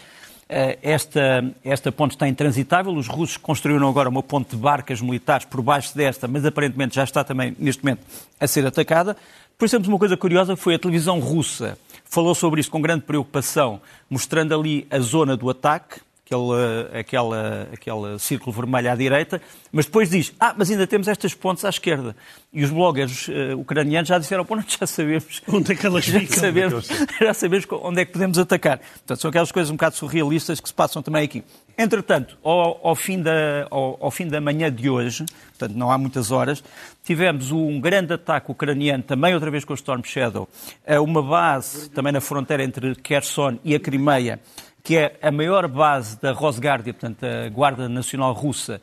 Eh, 0.48 0.78
esta, 0.82 1.44
esta 1.64 1.90
ponte 1.90 2.12
está 2.12 2.28
intransitável. 2.28 2.92
Os 2.92 3.08
russos 3.08 3.36
construíram 3.36 3.88
agora 3.88 4.08
uma 4.08 4.22
ponte 4.22 4.50
de 4.50 4.56
barcas 4.56 5.00
militares 5.00 5.44
por 5.44 5.60
baixo 5.62 5.96
desta, 5.96 6.28
mas 6.28 6.44
aparentemente 6.44 6.94
já 6.94 7.04
está 7.04 7.24
também, 7.24 7.54
neste 7.58 7.84
momento, 7.84 8.00
a 8.38 8.46
ser 8.46 8.66
atacada. 8.66 9.16
Depois 9.50 9.70
temos 9.70 9.88
uma 9.88 9.98
coisa 9.98 10.16
curiosa, 10.16 10.56
foi 10.56 10.74
a 10.74 10.78
televisão 10.78 11.18
russa 11.18 11.78
falou 12.08 12.34
sobre 12.34 12.60
isto 12.60 12.70
com 12.70 12.80
grande 12.80 13.02
preocupação, 13.02 13.80
mostrando 14.08 14.58
ali 14.58 14.86
a 14.90 14.98
zona 15.00 15.36
do 15.36 15.50
ataque, 15.50 16.00
aquele, 16.26 16.98
aquela, 16.98 17.68
aquele 17.72 18.18
círculo 18.18 18.50
vermelho 18.50 18.90
à 18.90 18.96
direita, 18.96 19.40
mas 19.70 19.86
depois 19.86 20.10
diz, 20.10 20.34
ah, 20.40 20.52
mas 20.56 20.68
ainda 20.68 20.84
temos 20.84 21.06
estas 21.06 21.32
pontes 21.34 21.64
à 21.64 21.68
esquerda. 21.68 22.16
E 22.52 22.64
os 22.64 22.70
bloggers 22.70 23.28
uh, 23.28 23.56
ucranianos 23.56 24.08
já 24.08 24.18
disseram, 24.18 24.44
pô, 24.44 24.58
já 24.60 24.86
sabemos 24.86 25.40
onde 25.46 25.72
é 25.72 25.74
que 25.76 25.86
elas 25.86 26.04
já 26.04 26.18
ficam. 26.18 26.36
Sabemos, 26.36 26.88
já 27.20 27.32
sabemos 27.32 27.66
onde 27.70 28.00
é 28.00 28.04
que 28.04 28.12
podemos 28.12 28.38
atacar. 28.38 28.78
Portanto, 28.78 29.20
são 29.20 29.28
aquelas 29.28 29.52
coisas 29.52 29.70
um 29.70 29.74
bocado 29.74 29.94
surrealistas 29.94 30.58
que 30.58 30.68
se 30.68 30.74
passam 30.74 31.00
também 31.00 31.22
aqui. 31.22 31.44
Entretanto, 31.78 32.38
ao, 32.42 32.80
ao, 32.82 32.96
fim 32.96 33.20
da, 33.20 33.68
ao, 33.70 33.98
ao, 34.00 34.10
fim 34.10 34.26
da 34.26 34.40
manhã 34.40 34.72
de 34.72 34.88
hoje, 34.88 35.26
portanto 35.50 35.76
não 35.76 35.90
há 35.90 35.98
muitas 35.98 36.30
horas, 36.30 36.64
tivemos 37.04 37.52
um 37.52 37.78
grande 37.78 38.14
ataque 38.14 38.50
ucraniano, 38.50 39.02
também 39.02 39.34
outra 39.34 39.50
vez 39.50 39.62
com 39.62 39.74
o 39.74 39.76
Storm 39.76 40.02
Shadow, 40.02 40.48
a 40.86 40.98
uma 41.00 41.22
base 41.22 41.90
também 41.90 42.12
na 42.12 42.20
fronteira 42.20 42.64
entre 42.64 42.94
Kherson 42.94 43.58
e 43.62 43.74
a 43.74 43.80
Crimeia, 43.80 44.40
que 44.86 44.96
é 44.96 45.18
a 45.20 45.32
maior 45.32 45.66
base 45.66 46.16
da 46.20 46.30
Rosguardia, 46.30 46.94
portanto, 46.94 47.24
a 47.24 47.48
Guarda 47.48 47.88
Nacional 47.88 48.32
Russa, 48.32 48.80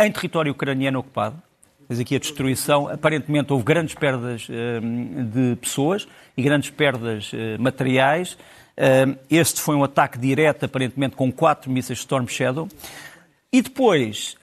em 0.00 0.10
território 0.10 0.50
ucraniano 0.50 0.98
ocupado. 0.98 1.40
Mas 1.88 2.00
aqui 2.00 2.16
a 2.16 2.18
destruição, 2.18 2.88
aparentemente 2.88 3.52
houve 3.52 3.64
grandes 3.64 3.94
perdas 3.94 4.48
hum, 4.50 5.30
de 5.30 5.54
pessoas 5.54 6.08
e 6.36 6.42
grandes 6.42 6.70
perdas 6.70 7.30
hum, 7.32 7.62
materiais. 7.62 8.36
Hum, 8.76 9.14
este 9.30 9.60
foi 9.60 9.76
um 9.76 9.84
ataque 9.84 10.18
direto, 10.18 10.64
aparentemente, 10.64 11.14
com 11.14 11.30
quatro 11.30 11.70
mísseis 11.70 12.00
Storm 12.00 12.26
Shadow. 12.26 12.66
E 13.52 13.62
depois, 13.62 14.36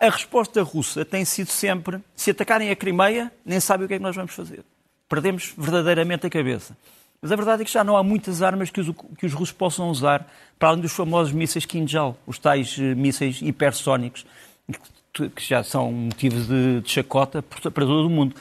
a 0.00 0.10
resposta 0.10 0.64
russa 0.64 1.04
tem 1.04 1.24
sido 1.24 1.52
sempre: 1.52 2.00
se 2.16 2.32
atacarem 2.32 2.70
a 2.70 2.74
Crimeia, 2.74 3.30
nem 3.46 3.60
sabem 3.60 3.84
o 3.84 3.88
que 3.88 3.94
é 3.94 3.98
que 3.98 4.02
nós 4.02 4.16
vamos 4.16 4.34
fazer. 4.34 4.64
Perdemos 5.08 5.54
verdadeiramente 5.56 6.26
a 6.26 6.30
cabeça. 6.30 6.76
Mas 7.22 7.32
a 7.32 7.36
verdade 7.36 7.62
é 7.62 7.64
que 7.64 7.70
já 7.70 7.84
não 7.84 7.96
há 7.96 8.02
muitas 8.02 8.40
armas 8.40 8.70
que 8.70 8.80
os, 8.80 8.90
que 9.18 9.26
os 9.26 9.32
russos 9.34 9.52
possam 9.52 9.90
usar, 9.90 10.26
para 10.58 10.70
além 10.70 10.80
dos 10.80 10.92
famosos 10.92 11.32
mísseis 11.32 11.66
Kinjal, 11.66 12.16
os 12.26 12.38
tais 12.38 12.78
uh, 12.78 12.96
mísseis 12.96 13.42
hipersónicos, 13.42 14.24
que, 15.12 15.28
que 15.28 15.44
já 15.44 15.62
são 15.62 15.92
motivos 15.92 16.46
de, 16.46 16.80
de 16.80 16.90
chacota 16.90 17.42
para 17.42 17.70
todo 17.70 18.06
o 18.06 18.10
mundo. 18.10 18.34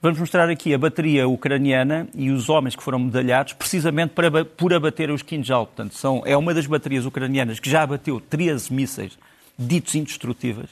Vamos 0.00 0.18
mostrar 0.18 0.48
aqui 0.48 0.72
a 0.72 0.78
bateria 0.78 1.28
ucraniana 1.28 2.08
e 2.14 2.30
os 2.30 2.48
homens 2.48 2.74
que 2.74 2.82
foram 2.82 2.98
medalhados 2.98 3.52
precisamente 3.52 4.12
para, 4.14 4.44
por 4.44 4.72
abater 4.72 5.10
os 5.10 5.22
Kinjal. 5.22 5.66
Portanto, 5.66 5.94
são, 5.94 6.22
é 6.24 6.36
uma 6.36 6.54
das 6.54 6.66
baterias 6.66 7.04
ucranianas 7.04 7.60
que 7.60 7.68
já 7.68 7.82
abateu 7.82 8.20
13 8.20 8.72
mísseis 8.72 9.18
ditos 9.58 9.94
indestrutíveis. 9.94 10.70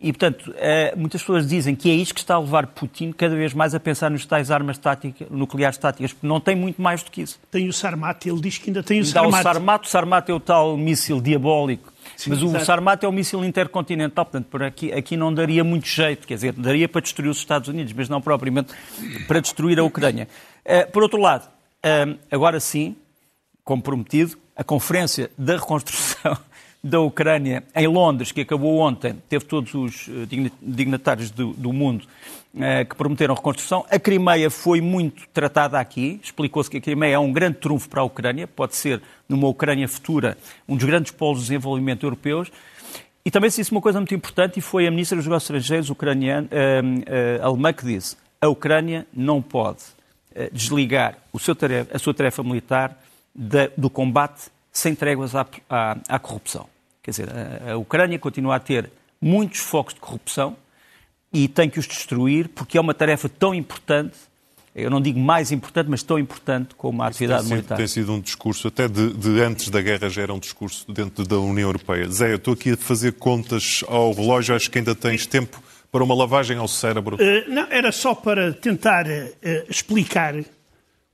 E, 0.00 0.12
portanto, 0.12 0.52
eh, 0.58 0.92
muitas 0.96 1.22
pessoas 1.22 1.46
dizem 1.46 1.74
que 1.74 1.90
é 1.90 1.94
isto 1.94 2.14
que 2.14 2.20
está 2.20 2.34
a 2.34 2.38
levar 2.38 2.66
Putin 2.66 3.12
cada 3.12 3.34
vez 3.34 3.54
mais 3.54 3.74
a 3.74 3.80
pensar 3.80 4.10
nos 4.10 4.26
tais 4.26 4.50
armas 4.50 4.76
táticas, 4.76 5.28
nucleares 5.30 5.78
táticas, 5.78 6.12
porque 6.12 6.26
não 6.26 6.40
tem 6.40 6.54
muito 6.54 6.82
mais 6.82 7.02
do 7.02 7.10
que 7.10 7.22
isso. 7.22 7.38
Tem 7.50 7.68
o 7.68 7.72
Sarmat, 7.72 8.26
ele 8.26 8.40
diz 8.40 8.58
que 8.58 8.68
ainda 8.68 8.82
tem 8.82 9.00
o 9.00 9.04
Sarmat. 9.04 9.40
O 9.40 9.42
Sarmat, 9.42 9.86
o 9.86 9.88
Sarmat 9.88 10.28
é 10.28 10.34
o 10.34 10.40
tal 10.40 10.76
míssil 10.76 11.20
diabólico, 11.20 11.92
Sim, 12.16 12.30
mas 12.30 12.42
exato. 12.42 12.62
o 12.62 12.64
Sarmat 12.66 13.02
é 13.02 13.08
o 13.08 13.12
míssil 13.12 13.44
intercontinental, 13.44 14.26
portanto, 14.26 14.46
por 14.46 14.62
aqui, 14.62 14.92
aqui 14.92 15.16
não 15.16 15.32
daria 15.32 15.64
muito 15.64 15.86
jeito, 15.86 16.26
quer 16.26 16.34
dizer, 16.34 16.52
daria 16.52 16.88
para 16.88 17.00
destruir 17.00 17.30
os 17.30 17.38
Estados 17.38 17.68
Unidos, 17.68 17.92
mas 17.92 18.08
não 18.08 18.20
propriamente 18.20 18.74
para 19.26 19.40
destruir 19.40 19.78
a 19.78 19.84
Ucrânia. 19.84 20.28
Eh, 20.64 20.84
por 20.84 21.02
outro 21.02 21.20
lado, 21.20 21.48
eh, 21.82 22.16
agora 22.30 22.60
sim, 22.60 22.96
como 23.62 23.80
prometido, 23.82 24.36
a 24.56 24.62
Conferência 24.62 25.30
da 25.38 25.54
Reconstrução 25.54 26.36
da 26.84 27.00
Ucrânia 27.00 27.64
em 27.74 27.86
Londres, 27.86 28.30
que 28.30 28.42
acabou 28.42 28.78
ontem, 28.78 29.14
teve 29.26 29.46
todos 29.46 29.72
os 29.72 30.06
eh, 30.06 30.50
dignatários 30.60 31.30
do, 31.30 31.54
do 31.54 31.72
mundo 31.72 32.04
eh, 32.54 32.84
que 32.84 32.94
prometeram 32.94 33.34
reconstrução. 33.34 33.86
A 33.90 33.98
Crimeia 33.98 34.50
foi 34.50 34.82
muito 34.82 35.26
tratada 35.32 35.80
aqui. 35.80 36.20
Explicou-se 36.22 36.68
que 36.68 36.76
a 36.76 36.80
Crimeia 36.82 37.14
é 37.14 37.18
um 37.18 37.32
grande 37.32 37.56
trunfo 37.56 37.88
para 37.88 38.02
a 38.02 38.04
Ucrânia, 38.04 38.46
pode 38.46 38.76
ser, 38.76 39.00
numa 39.26 39.48
Ucrânia 39.48 39.88
futura, 39.88 40.36
um 40.68 40.76
dos 40.76 40.84
grandes 40.84 41.10
polos 41.10 41.38
de 41.38 41.44
desenvolvimento 41.46 42.04
europeus. 42.04 42.52
E 43.24 43.30
também 43.30 43.48
se 43.48 43.62
disse 43.62 43.72
uma 43.72 43.80
coisa 43.80 43.98
muito 43.98 44.14
importante, 44.14 44.58
e 44.58 44.60
foi 44.60 44.86
a 44.86 44.90
Ministra 44.90 45.16
dos 45.16 45.24
Negócios 45.24 45.48
Estrangeiros 45.48 45.88
ucraniana, 45.88 46.46
uh, 46.52 47.40
uh, 47.40 47.46
alemã 47.46 47.72
que 47.72 47.86
disse 47.86 48.16
a 48.38 48.48
Ucrânia 48.48 49.06
não 49.10 49.40
pode 49.40 49.82
eh, 50.34 50.50
desligar 50.52 51.16
tarefa, 51.56 51.96
a 51.96 51.98
sua 51.98 52.12
tarefa 52.12 52.42
militar 52.42 52.98
da, 53.34 53.70
do 53.74 53.88
combate 53.88 54.50
sem 54.70 54.94
tréguas 54.94 55.34
à, 55.34 55.46
à, 55.70 55.96
à 56.06 56.18
corrupção. 56.18 56.73
Quer 57.04 57.10
dizer, 57.12 57.28
a, 57.30 57.72
a 57.72 57.76
Ucrânia 57.76 58.18
continua 58.18 58.56
a 58.56 58.60
ter 58.60 58.90
muitos 59.20 59.60
focos 59.60 59.94
de 59.94 60.00
corrupção 60.00 60.56
e 61.32 61.46
tem 61.46 61.70
que 61.70 61.78
os 61.78 61.86
destruir 61.86 62.48
porque 62.48 62.76
é 62.76 62.80
uma 62.80 62.94
tarefa 62.94 63.28
tão 63.28 63.54
importante 63.54 64.16
eu 64.74 64.90
não 64.90 65.00
digo 65.00 65.20
mais 65.20 65.52
importante, 65.52 65.88
mas 65.88 66.02
tão 66.02 66.18
importante 66.18 66.74
como 66.74 67.00
a 67.00 67.06
atividade 67.06 67.42
tem 67.42 67.48
sido, 67.48 67.54
militar. 67.54 67.76
Tem 67.76 67.86
sido 67.86 68.12
um 68.12 68.20
discurso, 68.20 68.66
até 68.66 68.88
de, 68.88 69.12
de, 69.12 69.40
antes 69.40 69.68
da 69.70 69.80
guerra 69.80 70.08
já 70.08 70.22
era 70.22 70.34
um 70.34 70.38
discurso 70.38 70.90
dentro 70.92 71.24
da 71.24 71.38
União 71.38 71.68
Europeia. 71.68 72.08
Zé, 72.08 72.32
eu 72.32 72.36
estou 72.36 72.54
aqui 72.54 72.72
a 72.72 72.76
fazer 72.76 73.12
contas 73.12 73.84
ao 73.86 74.12
relógio, 74.12 74.54
acho 74.54 74.68
que 74.68 74.78
ainda 74.78 74.92
tens 74.92 75.26
tempo 75.26 75.62
para 75.92 76.02
uma 76.02 76.14
lavagem 76.14 76.58
ao 76.58 76.66
cérebro. 76.66 77.16
Uh, 77.16 77.48
não, 77.48 77.70
era 77.70 77.92
só 77.92 78.16
para 78.16 78.52
tentar 78.52 79.06
uh, 79.06 79.10
explicar 79.70 80.34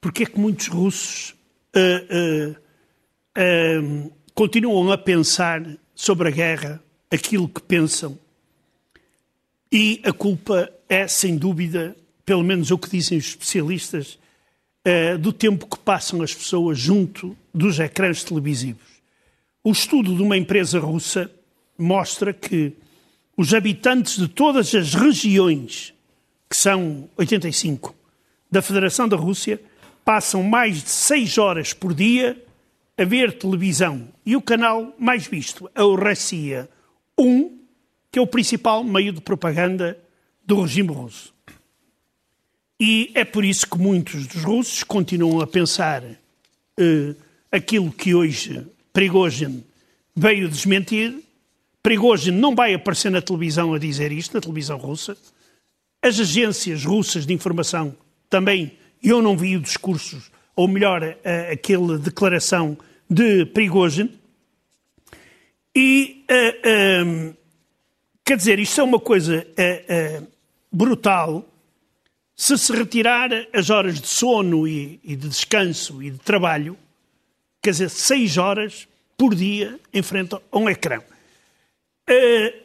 porque 0.01 0.23
é 0.23 0.27
que 0.27 0.41
muitos 0.41 0.69
russos 0.69 1.35
uh, 1.77 2.57
continuam 4.41 4.91
a 4.91 4.97
pensar 4.97 5.63
sobre 5.95 6.29
a 6.29 6.31
guerra 6.31 6.83
aquilo 7.11 7.47
que 7.47 7.61
pensam. 7.61 8.19
E 9.71 10.01
a 10.03 10.15
culpa 10.15 10.73
é, 10.89 11.07
sem 11.07 11.37
dúvida, 11.37 11.95
pelo 12.25 12.43
menos 12.43 12.71
o 12.71 12.79
que 12.79 12.89
dizem 12.89 13.19
os 13.19 13.27
especialistas, 13.27 14.19
uh, 14.89 15.19
do 15.19 15.31
tempo 15.31 15.67
que 15.67 15.79
passam 15.79 16.23
as 16.23 16.33
pessoas 16.33 16.79
junto 16.79 17.37
dos 17.53 17.79
ecrãs 17.79 18.25
televisivos. 18.25 19.03
O 19.63 19.73
estudo 19.73 20.17
de 20.17 20.23
uma 20.23 20.39
empresa 20.39 20.81
russa 20.81 21.31
mostra 21.77 22.33
que 22.33 22.73
os 23.37 23.53
habitantes 23.53 24.17
de 24.17 24.27
todas 24.27 24.75
as 24.75 24.95
regiões, 24.95 25.93
que 26.49 26.57
são 26.57 27.11
85, 27.19 27.95
da 28.51 28.63
Federação 28.63 29.07
da 29.07 29.19
Rússia, 29.19 29.61
passam 30.03 30.43
mais 30.43 30.83
de 30.83 30.89
6 30.89 31.37
horas 31.37 31.75
por 31.75 31.93
dia 31.93 32.43
a 33.01 33.05
ver 33.05 33.33
televisão. 33.33 34.09
E 34.27 34.37
o 34.37 34.43
canal 34.43 34.95
mais 34.99 35.27
visto 35.27 35.71
é 35.75 35.83
o 35.83 35.95
Rossiya 35.95 36.69
1, 37.19 37.59
que 38.13 38.19
é 38.19 38.23
o 38.23 38.27
principal 38.27 38.85
meio 38.85 39.11
de 39.11 39.23
propaganda 39.23 39.99
do 40.45 40.61
regime 40.61 40.93
russo. 40.93 41.33
E 42.79 43.11
é 43.15 43.25
por 43.25 43.43
isso 43.43 43.67
que 43.67 43.79
muitos 43.79 44.27
dos 44.27 44.45
russos 44.45 44.85
continuam 44.85 45.41
a 45.41 45.47
pensar 45.47 46.03
uh, 46.03 47.17
aquilo 47.51 47.91
que 47.91 48.15
hoje 48.15 48.67
Prigozhin 48.93 49.65
veio 50.15 50.47
desmentir. 50.47 51.25
Prigozhin 51.83 52.33
não 52.33 52.55
vai 52.55 52.75
aparecer 52.75 53.11
na 53.11 53.23
televisão 53.23 53.73
a 53.73 53.79
dizer 53.79 54.13
isto, 54.13 54.35
na 54.35 54.43
televisão 54.43 54.77
russa. 54.77 55.17
As 56.03 56.21
agências 56.21 56.85
russas 56.85 57.25
de 57.25 57.33
informação 57.33 57.97
também, 58.29 58.73
eu 59.03 59.23
não 59.23 59.39
vi 59.39 59.57
o 59.57 59.61
discurso, 59.61 60.21
ou 60.55 60.69
melhor, 60.69 61.17
aquela 61.51 61.99
declaração 61.99 62.77
de 63.11 63.45
Prigozhin. 63.47 64.17
E, 65.75 66.25
uh, 66.31 67.37
quer 68.25 68.37
dizer, 68.37 68.59
isto 68.61 68.81
é 68.81 68.85
uma 68.85 69.01
coisa 69.01 69.45
brutal 70.73 71.45
se 72.41 72.57
se 72.57 72.73
retirar 72.73 73.29
as 73.53 73.69
horas 73.69 74.01
de 74.01 74.07
sono 74.07 74.67
e, 74.67 74.99
e, 75.05 75.15
de 75.15 75.29
descanso 75.29 76.03
e 76.03 76.11
de 76.11 76.17
trabalho, 76.17 76.75
quer 77.61 77.73
dizer, 77.73 77.91
seis 77.91 78.39
horas 78.39 78.89
por 79.15 79.35
dia 79.35 79.79
em 79.93 80.03
frente 80.03 80.35
a 80.35 80.59
um 80.59 80.67
ecrã. 80.67 81.01
Uh, 82.09 82.59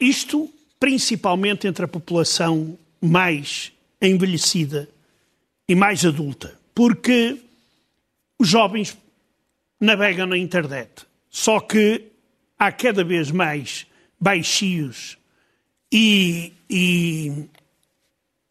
isto 0.00 0.52
principalmente 0.80 1.68
entre 1.68 1.84
a 1.84 1.88
população 1.88 2.76
mais 3.00 3.70
envelhecida 4.00 4.88
e 5.68 5.76
mais 5.76 6.04
adulta, 6.04 6.58
porque 6.74 7.40
os 8.36 8.48
jovens 8.48 8.98
navegam 9.82 10.26
na 10.26 10.38
internet, 10.38 11.04
só 11.28 11.60
que 11.60 12.06
há 12.58 12.72
cada 12.72 13.04
vez 13.04 13.30
mais 13.30 13.86
baixios 14.18 15.18
e, 15.92 16.52
e 16.70 17.48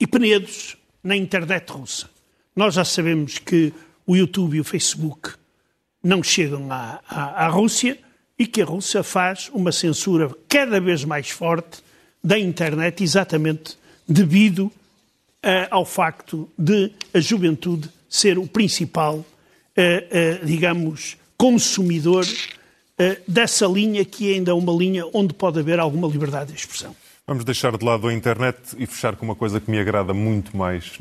e 0.01 0.07
Penedos 0.07 0.75
na 1.03 1.15
internet 1.15 1.69
russa. 1.69 2.09
Nós 2.55 2.73
já 2.73 2.83
sabemos 2.83 3.37
que 3.37 3.71
o 4.07 4.15
YouTube 4.15 4.57
e 4.57 4.59
o 4.59 4.63
Facebook 4.63 5.33
não 6.03 6.23
chegam 6.23 6.71
à, 6.71 6.99
à, 7.07 7.45
à 7.45 7.47
Rússia 7.49 7.99
e 8.37 8.47
que 8.47 8.63
a 8.63 8.65
Rússia 8.65 9.03
faz 9.03 9.51
uma 9.53 9.71
censura 9.71 10.35
cada 10.49 10.81
vez 10.81 11.05
mais 11.05 11.29
forte 11.29 11.83
da 12.23 12.39
internet, 12.39 13.03
exatamente 13.03 13.77
devido 14.07 14.65
uh, 14.65 14.73
ao 15.69 15.85
facto 15.85 16.49
de 16.57 16.91
a 17.13 17.19
juventude 17.19 17.87
ser 18.09 18.39
o 18.39 18.47
principal, 18.47 19.17
uh, 19.17 19.23
uh, 19.23 20.45
digamos, 20.45 21.15
consumidor 21.41 22.23
dessa 23.27 23.65
linha 23.65 24.05
que 24.05 24.31
ainda 24.31 24.51
é 24.51 24.53
uma 24.53 24.71
linha 24.71 25.03
onde 25.11 25.33
pode 25.33 25.59
haver 25.59 25.79
alguma 25.79 26.07
liberdade 26.07 26.51
de 26.51 26.59
expressão. 26.59 26.95
Vamos 27.25 27.43
deixar 27.43 27.75
de 27.75 27.83
lado 27.83 28.07
a 28.07 28.13
internet 28.13 28.59
e 28.77 28.85
fechar 28.85 29.15
com 29.15 29.25
uma 29.25 29.33
coisa 29.33 29.59
que 29.59 29.71
me 29.71 29.79
agrada 29.79 30.13
muito 30.13 30.55
mais, 30.55 30.99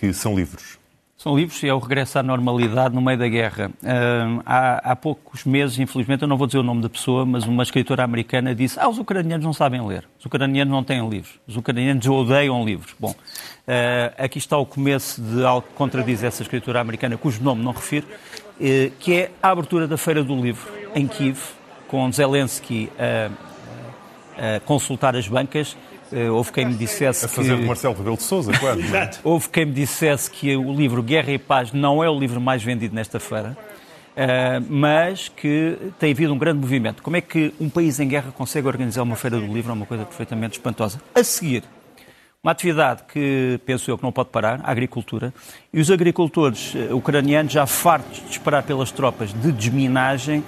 que 0.00 0.10
são 0.14 0.34
livros. 0.34 0.78
São 1.24 1.36
livros 1.36 1.62
e 1.62 1.68
é 1.68 1.72
o 1.72 1.78
regresso 1.78 2.18
à 2.18 2.22
normalidade 2.22 2.94
no 2.94 3.00
meio 3.00 3.18
da 3.18 3.26
guerra. 3.26 3.70
Uh, 3.82 4.42
há, 4.44 4.92
há, 4.92 4.94
poucos 4.94 5.44
meses, 5.44 5.78
infelizmente, 5.78 6.22
eu 6.22 6.28
não 6.28 6.36
vou 6.36 6.46
dizer 6.46 6.58
o 6.58 6.62
nome 6.62 6.82
da 6.82 6.88
pessoa, 6.88 7.24
mas 7.24 7.44
uma 7.44 7.62
escritora 7.62 8.04
americana 8.04 8.54
disse: 8.54 8.78
Ah, 8.78 8.88
os 8.88 8.98
ucranianos 8.98 9.44
não 9.44 9.52
sabem 9.52 9.86
ler, 9.86 10.06
os 10.18 10.26
ucranianos 10.26 10.70
não 10.70 10.84
têm 10.84 11.08
livros, 11.08 11.40
os 11.46 11.56
ucranianos 11.56 12.06
odeiam 12.06 12.62
livros. 12.64 12.94
Bom, 13.00 13.12
uh, 13.12 14.14
aqui 14.18 14.38
está 14.38 14.58
o 14.58 14.66
começo 14.66 15.22
de 15.22 15.44
algo 15.44 15.66
que 15.66 15.74
contradiz 15.74 16.22
essa 16.22 16.42
escritora 16.42 16.80
americana, 16.80 17.16
cujo 17.16 17.42
nome 17.42 17.62
não 17.62 17.72
refiro, 17.72 18.06
que 18.98 19.14
é 19.14 19.30
a 19.42 19.50
abertura 19.50 19.86
da 19.86 19.96
Feira 19.96 20.22
do 20.22 20.34
Livro 20.34 20.70
em 20.94 21.06
Kiev, 21.06 21.38
com 21.88 22.10
Zelensky 22.12 22.90
a 24.36 24.60
consultar 24.60 25.16
as 25.16 25.28
bancas. 25.28 25.76
Uh, 26.12 26.32
houve 26.32 26.52
quem 26.52 26.66
me 26.66 26.74
dissesse 26.74 27.24
a 27.24 27.28
fazer 27.28 27.54
que... 27.54 27.62
de 27.62 27.66
Marcelo 27.66 27.94
Rebelo 27.94 28.16
de 28.16 28.22
Sousa, 28.22 28.52
claro. 28.52 28.78
houve 29.24 29.48
quem 29.48 29.64
me 29.64 29.72
dissesse 29.72 30.30
que 30.30 30.54
o 30.54 30.72
livro 30.72 31.02
Guerra 31.02 31.32
e 31.32 31.38
Paz 31.38 31.72
não 31.72 32.04
é 32.04 32.10
o 32.10 32.16
livro 32.16 32.40
mais 32.40 32.62
vendido 32.62 32.94
nesta 32.94 33.18
feira, 33.18 33.56
uh, 34.12 34.64
mas 34.68 35.28
que 35.28 35.76
tem 35.98 36.12
havido 36.12 36.32
um 36.32 36.38
grande 36.38 36.60
movimento. 36.60 37.02
Como 37.02 37.16
é 37.16 37.20
que 37.20 37.52
um 37.58 37.68
país 37.68 37.98
em 37.98 38.06
guerra 38.06 38.30
consegue 38.30 38.68
organizar 38.68 39.02
uma 39.02 39.16
feira 39.16 39.40
do 39.40 39.46
livro? 39.46 39.72
É 39.72 39.74
uma 39.74 39.86
coisa 39.86 40.04
perfeitamente 40.04 40.58
espantosa. 40.58 41.00
A 41.14 41.24
seguir, 41.24 41.64
uma 42.44 42.52
atividade 42.52 43.04
que 43.10 43.58
penso 43.64 43.90
eu 43.90 43.96
que 43.96 44.04
não 44.04 44.12
pode 44.12 44.28
parar, 44.28 44.60
a 44.62 44.70
agricultura, 44.70 45.32
e 45.72 45.80
os 45.80 45.90
agricultores 45.90 46.74
eh, 46.76 46.92
ucranianos, 46.92 47.50
já 47.50 47.64
fartos 47.64 48.22
de 48.22 48.32
esperar 48.32 48.62
pelas 48.64 48.92
tropas 48.92 49.32
de 49.32 49.50
desminagem, 49.50 50.44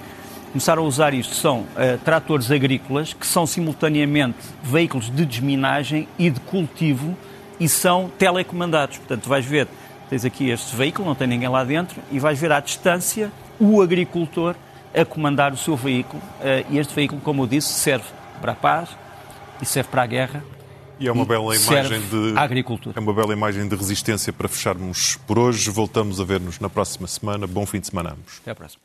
começaram 0.51 0.83
a 0.83 0.85
usar 0.85 1.15
isto 1.15 1.33
são 1.33 1.61
uh, 1.61 1.97
tratores 2.05 2.51
agrícolas 2.51 3.13
que 3.13 3.25
são 3.25 3.47
simultaneamente 3.47 4.37
veículos 4.63 5.09
de 5.09 5.25
desminagem 5.25 6.07
e 6.19 6.29
de 6.29 6.39
cultivo 6.41 7.17
e 7.59 7.67
são 7.67 8.11
telecomandados. 8.17 8.99
Portanto, 8.99 9.27
vais 9.27 9.43
ver, 9.43 9.67
tens 10.07 10.23
aqui 10.23 10.51
este 10.51 10.75
veículo, 10.75 11.07
não 11.07 11.15
tem 11.15 11.27
ninguém 11.27 11.49
lá 11.49 11.63
dentro, 11.63 11.99
e 12.11 12.19
vais 12.19 12.39
ver 12.39 12.51
à 12.51 12.59
distância 12.59 13.31
o 13.59 13.81
agricultor 13.81 14.55
a 14.95 15.03
comandar 15.03 15.51
o 15.51 15.57
seu 15.57 15.75
veículo. 15.75 16.21
Uh, 16.39 16.71
e 16.71 16.77
este 16.77 16.93
veículo, 16.93 17.19
como 17.21 17.41
eu 17.41 17.47
disse, 17.47 17.69
serve 17.69 18.05
para 18.39 18.51
a 18.51 18.55
paz 18.55 18.89
e 19.59 19.65
serve 19.65 19.89
para 19.89 20.03
a 20.03 20.05
guerra. 20.05 20.56
E 20.99 21.07
é 21.07 21.11
uma 21.11 21.25
bela 21.25 21.55
imagem 21.55 22.01
de 22.01 22.37
agricultura. 22.37 22.97
É 22.97 22.99
uma 22.99 23.13
bela 23.13 23.33
imagem 23.33 23.67
de 23.67 23.75
resistência 23.75 24.33
para 24.33 24.47
fecharmos 24.47 25.17
por 25.27 25.37
hoje. 25.37 25.69
Voltamos 25.69 26.19
a 26.19 26.23
ver-nos 26.23 26.59
na 26.59 26.69
próxima 26.69 27.07
semana. 27.07 27.45
Bom 27.45 27.65
fim 27.65 27.79
de 27.79 27.87
semana 27.87 28.09
a 28.09 28.13
ambos. 28.13 28.39
Até 28.41 28.51
à 28.51 28.55
próxima. 28.55 28.81